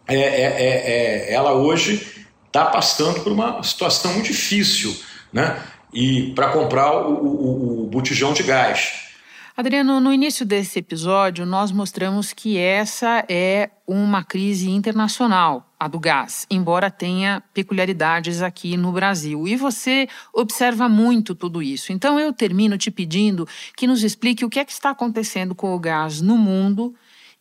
é, 0.06 0.16
é, 0.16 0.18
é, 0.18 1.30
é, 1.30 1.34
ela 1.34 1.52
hoje 1.52 2.26
está 2.46 2.66
passando 2.66 3.20
por 3.20 3.32
uma 3.32 3.62
situação 3.62 4.12
muito 4.12 4.26
difícil, 4.26 4.94
né? 5.32 5.62
E 5.92 6.32
para 6.34 6.48
comprar 6.48 6.92
o, 6.92 7.14
o, 7.14 7.84
o 7.84 7.86
botijão 7.86 8.32
de 8.32 8.42
gás. 8.42 9.04
Adriano, 9.56 10.00
no 10.00 10.12
início 10.12 10.44
desse 10.44 10.80
episódio, 10.80 11.46
nós 11.46 11.70
mostramos 11.70 12.32
que 12.32 12.58
essa 12.58 13.24
é 13.28 13.70
uma 13.86 14.24
crise 14.24 14.68
internacional, 14.68 15.72
a 15.78 15.86
do 15.86 16.00
gás, 16.00 16.44
embora 16.50 16.90
tenha 16.90 17.40
peculiaridades 17.54 18.42
aqui 18.42 18.76
no 18.76 18.90
Brasil. 18.90 19.46
E 19.46 19.54
você 19.54 20.08
observa 20.32 20.88
muito 20.88 21.36
tudo 21.36 21.62
isso. 21.62 21.92
Então 21.92 22.18
eu 22.18 22.32
termino 22.32 22.76
te 22.76 22.90
pedindo 22.90 23.46
que 23.76 23.86
nos 23.86 24.02
explique 24.02 24.44
o 24.44 24.50
que 24.50 24.58
é 24.58 24.64
que 24.64 24.72
está 24.72 24.90
acontecendo 24.90 25.54
com 25.54 25.72
o 25.72 25.78
gás 25.78 26.20
no 26.20 26.36
mundo 26.36 26.92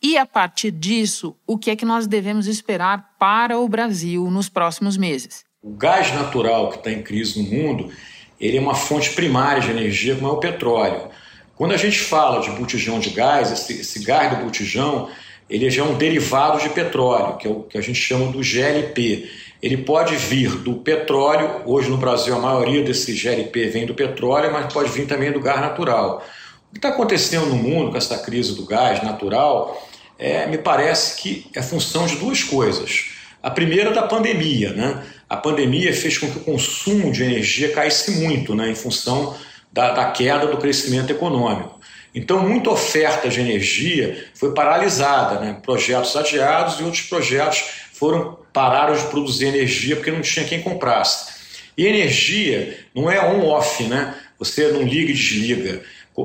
e, 0.04 0.18
a 0.18 0.26
partir 0.26 0.70
disso, 0.70 1.34
o 1.46 1.56
que 1.56 1.70
é 1.70 1.76
que 1.76 1.86
nós 1.86 2.06
devemos 2.06 2.46
esperar 2.46 3.14
para 3.18 3.58
o 3.58 3.66
Brasil 3.66 4.30
nos 4.30 4.50
próximos 4.50 4.98
meses. 4.98 5.46
O 5.62 5.70
gás 5.70 6.12
natural 6.12 6.68
que 6.68 6.76
está 6.76 6.92
em 6.92 7.00
crise 7.00 7.42
no 7.42 7.48
mundo, 7.48 7.90
ele 8.38 8.58
é 8.58 8.60
uma 8.60 8.74
fonte 8.74 9.14
primária 9.14 9.62
de 9.62 9.70
energia, 9.70 10.14
como 10.14 10.28
é 10.28 10.30
o 10.30 10.36
petróleo. 10.36 11.08
Quando 11.56 11.72
a 11.72 11.78
gente 11.78 11.98
fala 11.98 12.42
de 12.42 12.50
botijão 12.50 13.00
de 13.00 13.08
gás, 13.08 13.50
esse, 13.50 13.80
esse 13.80 14.04
gás 14.04 14.36
do 14.36 14.44
botijão, 14.44 15.08
ele 15.48 15.70
já 15.70 15.82
é 15.82 15.86
um 15.86 15.96
derivado 15.96 16.60
de 16.60 16.68
petróleo, 16.68 17.38
que 17.38 17.48
é 17.48 17.50
o 17.50 17.62
que 17.62 17.78
a 17.78 17.80
gente 17.80 17.98
chama 17.98 18.30
do 18.30 18.42
GLP. 18.42 19.26
Ele 19.62 19.78
pode 19.78 20.16
vir 20.16 20.50
do 20.58 20.74
petróleo, 20.74 21.62
hoje 21.64 21.88
no 21.88 21.96
Brasil 21.96 22.34
a 22.34 22.38
maioria 22.38 22.84
desse 22.84 23.14
GLP 23.14 23.68
vem 23.68 23.86
do 23.86 23.94
petróleo, 23.94 24.52
mas 24.52 24.70
pode 24.70 24.90
vir 24.90 25.06
também 25.06 25.32
do 25.32 25.40
gás 25.40 25.62
natural. 25.62 26.22
O 26.68 26.74
que 26.74 26.78
está 26.78 26.90
acontecendo 26.90 27.46
no 27.46 27.56
mundo 27.56 27.92
com 27.92 27.96
essa 27.96 28.18
crise 28.18 28.54
do 28.54 28.66
gás 28.66 29.02
natural, 29.02 29.80
é, 30.24 30.46
me 30.46 30.56
parece 30.56 31.20
que 31.20 31.46
é 31.54 31.60
função 31.60 32.06
de 32.06 32.16
duas 32.16 32.42
coisas. 32.42 33.10
A 33.42 33.50
primeira 33.50 33.92
da 33.92 34.04
pandemia, 34.04 34.72
né? 34.72 35.02
A 35.28 35.36
pandemia 35.36 35.92
fez 35.92 36.16
com 36.16 36.30
que 36.30 36.38
o 36.38 36.40
consumo 36.40 37.12
de 37.12 37.22
energia 37.22 37.72
caísse 37.72 38.12
muito, 38.12 38.54
né, 38.54 38.70
em 38.70 38.74
função 38.74 39.36
da, 39.70 39.92
da 39.92 40.10
queda 40.12 40.46
do 40.46 40.56
crescimento 40.56 41.10
econômico. 41.10 41.78
Então, 42.14 42.48
muita 42.48 42.70
oferta 42.70 43.28
de 43.28 43.38
energia 43.38 44.28
foi 44.34 44.54
paralisada, 44.54 45.40
né? 45.40 45.58
projetos 45.62 46.16
adiados 46.16 46.80
e 46.80 46.84
outros 46.84 47.02
projetos 47.02 47.62
foram 47.92 48.38
pararam 48.52 48.94
de 48.94 49.02
produzir 49.08 49.46
energia 49.46 49.96
porque 49.96 50.12
não 50.12 50.22
tinha 50.22 50.46
quem 50.46 50.62
comprasse. 50.62 51.34
E 51.76 51.86
energia 51.86 52.78
não 52.94 53.10
é 53.10 53.20
on-off, 53.20 53.82
né? 53.84 54.14
Você 54.38 54.68
não 54.68 54.82
liga 54.82 55.10
e 55.10 55.14
desliga. 55.14 55.82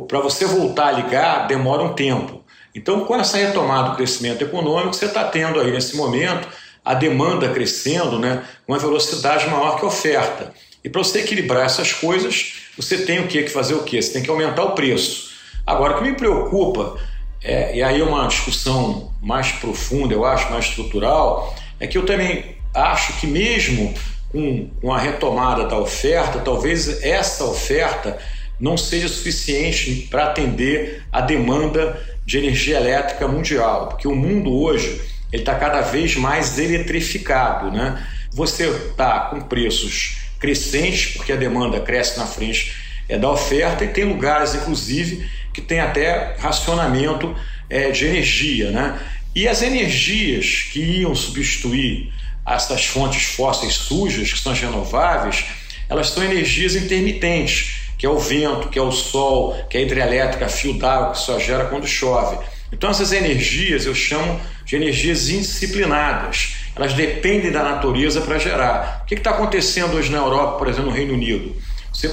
Para 0.08 0.20
você 0.20 0.46
voltar 0.46 0.90
a 0.90 0.92
ligar, 0.92 1.48
demora 1.48 1.82
um 1.82 1.94
tempo. 1.94 2.39
Então, 2.80 3.04
com 3.04 3.14
essa 3.14 3.38
retomada 3.38 3.90
do 3.90 3.98
crescimento 3.98 4.42
econômico, 4.42 4.94
você 4.94 5.06
está 5.06 5.26
tendo 5.26 5.60
aí 5.60 5.70
nesse 5.70 5.98
momento 5.98 6.48
a 6.84 6.94
demanda 6.94 7.50
crescendo 7.50 8.18
né, 8.18 8.42
com 8.66 8.72
uma 8.72 8.80
velocidade 8.80 9.50
maior 9.50 9.78
que 9.78 9.84
a 9.84 9.88
oferta. 9.90 10.54
E 10.82 10.88
para 10.88 11.04
você 11.04 11.20
equilibrar 11.20 11.66
essas 11.66 11.92
coisas, 11.92 12.54
você 12.78 13.00
tem 13.00 13.20
o 13.20 13.28
que 13.28 13.46
fazer 13.50 13.74
o 13.74 13.84
quê? 13.84 14.02
Você 14.02 14.14
tem 14.14 14.24
que 14.24 14.30
aumentar 14.30 14.64
o 14.64 14.72
preço. 14.72 15.30
Agora, 15.68 15.96
o 15.96 15.98
que 15.98 16.10
me 16.10 16.16
preocupa, 16.16 16.96
é, 17.44 17.76
e 17.76 17.84
aí 17.84 18.00
é 18.00 18.04
uma 18.04 18.26
discussão 18.28 19.12
mais 19.22 19.52
profunda, 19.52 20.14
eu 20.14 20.24
acho, 20.24 20.50
mais 20.50 20.66
estrutural, 20.66 21.54
é 21.82 21.86
que 21.86 21.98
eu 21.98 22.06
também 22.06 22.56
acho 22.74 23.20
que 23.20 23.28
mesmo 23.28 23.94
com, 24.32 24.70
com 24.82 24.94
a 24.94 24.98
retomada 24.98 25.66
da 25.66 25.78
oferta, 25.78 26.40
talvez 26.40 27.04
essa 27.04 27.44
oferta 27.44 28.18
não 28.58 28.78
seja 28.78 29.10
suficiente 29.10 30.08
para 30.10 30.26
atender 30.26 31.04
a 31.12 31.20
demanda 31.20 32.00
de 32.30 32.38
energia 32.38 32.78
elétrica 32.78 33.28
mundial, 33.28 33.88
porque 33.88 34.08
o 34.08 34.14
mundo 34.14 34.54
hoje 34.54 35.02
ele 35.34 35.42
está 35.42 35.56
cada 35.56 35.82
vez 35.82 36.16
mais 36.16 36.60
eletrificado, 36.60 37.72
né? 37.72 38.06
Você 38.32 38.70
está 38.70 39.22
com 39.22 39.42
preços 39.42 40.18
crescentes, 40.40 41.14
porque 41.18 41.32
a 41.32 41.36
demanda 41.36 41.80
cresce 41.80 42.20
na 42.20 42.28
frente 42.28 42.72
é, 43.10 43.18
da 43.18 43.32
oferta, 43.32 43.84
e 43.84 43.88
tem 43.88 44.04
lugares, 44.04 44.54
inclusive, 44.54 45.28
que 45.52 45.60
tem 45.60 45.80
até 45.80 46.36
racionamento 46.38 47.36
é, 47.68 47.90
de 47.90 48.06
energia. 48.06 48.70
Né? 48.70 49.00
E 49.34 49.48
as 49.48 49.64
energias 49.64 50.68
que 50.72 50.80
iam 50.80 51.16
substituir 51.16 52.14
essas 52.46 52.86
fontes 52.86 53.24
fósseis 53.24 53.74
sujas, 53.74 54.32
que 54.32 54.38
são 54.38 54.52
as 54.52 54.60
renováveis, 54.60 55.46
elas 55.90 56.12
são 56.12 56.24
energias 56.24 56.76
intermitentes, 56.76 57.79
que 58.00 58.06
é 58.08 58.10
o 58.10 58.18
vento, 58.18 58.70
que 58.70 58.80
é 58.80 58.82
o 58.82 58.92
sol, 58.92 59.56
que 59.70 59.78
é 59.78 59.82
a 59.82 59.84
hidrelétrica, 59.84 60.48
fio 60.48 60.74
d'água 60.74 61.12
que 61.12 61.20
só 61.20 61.38
gera 61.38 61.66
quando 61.66 61.86
chove. 61.86 62.40
Então 62.72 62.90
essas 62.90 63.12
energias 63.12 63.86
eu 63.86 63.94
chamo 63.94 64.40
de 64.66 64.76
energias 64.76 65.30
indisciplinadas 65.30 66.56
elas 66.80 66.94
dependem 66.94 67.52
da 67.52 67.62
natureza 67.62 68.22
para 68.22 68.40
gerar. 68.40 69.02
O 69.04 69.06
que 69.06 69.16
está 69.16 69.32
acontecendo 69.32 69.98
hoje 69.98 70.10
na 70.10 70.18
Europa, 70.18 70.58
por 70.58 70.68
exemplo, 70.70 70.90
no 70.90 70.96
Reino 70.96 71.14
Unido? 71.14 71.54
Você 71.94 72.10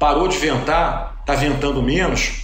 parou 0.00 0.26
de 0.26 0.36
ventar, 0.36 1.18
está 1.20 1.36
ventando 1.36 1.80
menos, 1.80 2.42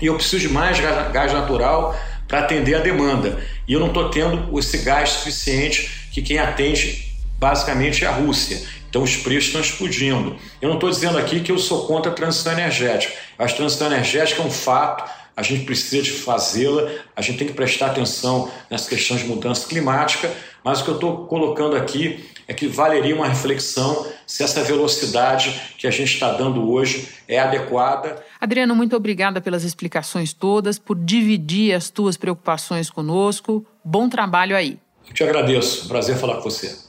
e 0.00 0.06
eu 0.06 0.14
preciso 0.14 0.48
de 0.48 0.48
mais 0.48 0.80
gás 0.80 1.30
natural 1.30 1.94
para 2.26 2.38
atender 2.40 2.74
a 2.76 2.78
demanda. 2.78 3.38
E 3.68 3.74
eu 3.74 3.80
não 3.80 3.88
estou 3.88 4.08
tendo 4.08 4.58
esse 4.58 4.78
gás 4.78 5.10
suficiente 5.10 6.08
que 6.10 6.22
quem 6.22 6.38
atende 6.38 7.13
basicamente 7.44 8.06
é 8.06 8.08
a 8.08 8.10
Rússia. 8.10 8.62
Então 8.88 9.02
os 9.02 9.18
preços 9.18 9.48
estão 9.48 9.60
explodindo. 9.60 10.34
Eu 10.62 10.68
não 10.70 10.76
estou 10.76 10.88
dizendo 10.88 11.18
aqui 11.18 11.40
que 11.40 11.52
eu 11.52 11.58
sou 11.58 11.86
contra 11.86 12.10
a 12.10 12.14
transição 12.14 12.54
energética. 12.54 13.12
A 13.38 13.44
transição 13.44 13.88
energética 13.88 14.42
é 14.42 14.46
um 14.46 14.50
fato, 14.50 15.04
a 15.36 15.42
gente 15.42 15.66
precisa 15.66 16.02
de 16.02 16.10
fazê-la, 16.10 16.90
a 17.14 17.20
gente 17.20 17.36
tem 17.36 17.46
que 17.46 17.52
prestar 17.52 17.88
atenção 17.88 18.50
nessa 18.70 18.88
questão 18.88 19.14
de 19.18 19.24
mudança 19.24 19.68
climática, 19.68 20.32
mas 20.64 20.80
o 20.80 20.84
que 20.84 20.90
eu 20.92 20.94
estou 20.94 21.26
colocando 21.26 21.76
aqui 21.76 22.24
é 22.48 22.54
que 22.54 22.66
valeria 22.66 23.14
uma 23.14 23.28
reflexão 23.28 24.06
se 24.26 24.42
essa 24.42 24.62
velocidade 24.64 25.60
que 25.76 25.86
a 25.86 25.90
gente 25.90 26.14
está 26.14 26.32
dando 26.32 26.70
hoje 26.70 27.08
é 27.28 27.38
adequada. 27.38 28.24
Adriano, 28.40 28.74
muito 28.74 28.96
obrigada 28.96 29.38
pelas 29.42 29.64
explicações 29.64 30.32
todas, 30.32 30.78
por 30.78 30.96
dividir 30.96 31.74
as 31.74 31.90
tuas 31.90 32.16
preocupações 32.16 32.88
conosco. 32.88 33.66
Bom 33.84 34.08
trabalho 34.08 34.56
aí. 34.56 34.78
Eu 35.06 35.12
te 35.12 35.22
agradeço. 35.22 35.86
Prazer 35.88 36.16
falar 36.16 36.36
com 36.36 36.44
você. 36.44 36.83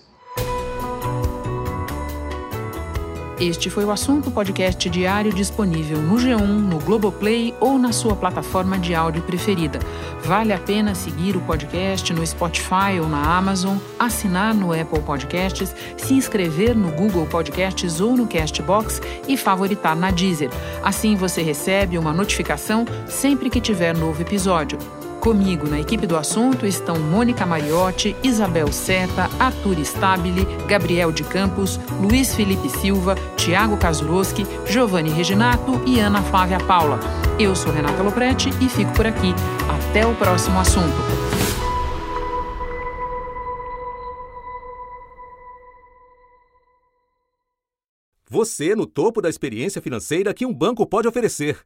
Este 3.39 3.69
foi 3.69 3.84
o 3.84 3.91
assunto 3.91 4.32
podcast 4.32 4.89
diário 4.89 5.34
disponível 5.34 5.98
no 6.02 6.15
G1, 6.15 6.39
no 6.39 6.80
Globoplay 6.80 7.54
ou 7.60 7.78
na 7.78 7.91
sua 7.91 8.15
plataforma 8.15 8.80
de 8.80 8.95
áudio 8.95 9.21
preferida. 9.24 9.78
Vale 10.24 10.54
a 10.54 10.58
pena 10.58 10.95
seguir 10.95 11.36
o 11.36 11.41
podcast 11.41 12.13
no 12.13 12.26
Spotify 12.26 12.98
ou 13.02 13.10
na 13.10 13.38
Amazon, 13.38 13.78
assinar 14.00 14.56
no 14.56 14.71
Apple 14.71 15.02
Podcasts, 15.02 15.76
se 15.98 16.13
inscrever 16.13 16.74
no 16.78 16.91
Google 16.91 17.26
Podcasts 17.26 18.00
ou 18.00 18.15
no 18.15 18.26
Castbox 18.26 19.02
e 19.28 19.36
favoritar 19.36 19.98
na 19.98 20.12
Deezer. 20.12 20.50
Assim 20.82 21.17
você 21.17 21.41
recebe 21.41 21.98
uma 21.98 22.13
notificação 22.13 22.86
sempre 23.06 23.50
que 23.50 23.60
tiver 23.60 23.93
novo 23.93 24.21
episódio. 24.21 24.80
Comigo 25.26 25.68
na 25.68 25.80
equipe 25.80 26.06
do 26.06 26.16
assunto 26.16 26.68
estão 26.68 27.00
Mônica 27.00 27.48
Mariotti, 27.48 28.16
Isabel 28.22 28.72
Seta, 28.72 29.24
Arthur 29.40 29.80
Stabile, 29.80 30.46
Gabriel 30.68 31.12
de 31.12 31.24
Campos, 31.24 31.80
Luiz 32.00 32.36
Felipe 32.36 32.70
Silva, 32.70 33.16
Tiago 33.36 33.76
Kazuroski, 33.76 34.44
Giovanni 34.68 35.10
Reginato 35.10 35.82
e 35.84 36.00
Ana 36.00 36.22
Flávia 36.22 36.60
Paula. 36.60 37.00
Eu 37.40 37.56
sou 37.56 37.72
Renata 37.72 38.04
Loprete 38.04 38.50
e 38.62 38.70
fico 38.70 38.94
por 38.94 39.08
aqui. 39.08 39.34
Até 39.68 40.06
o 40.06 40.14
próximo 40.16 40.60
assunto. 40.60 40.94
Você 48.30 48.76
no 48.76 48.86
topo 48.86 49.24
da 49.24 49.30
experiência 49.30 49.82
financeira 49.82 50.36
que 50.36 50.46
um 50.46 50.54
banco 50.54 50.86
pode 50.86 51.08
oferecer. 51.08 51.66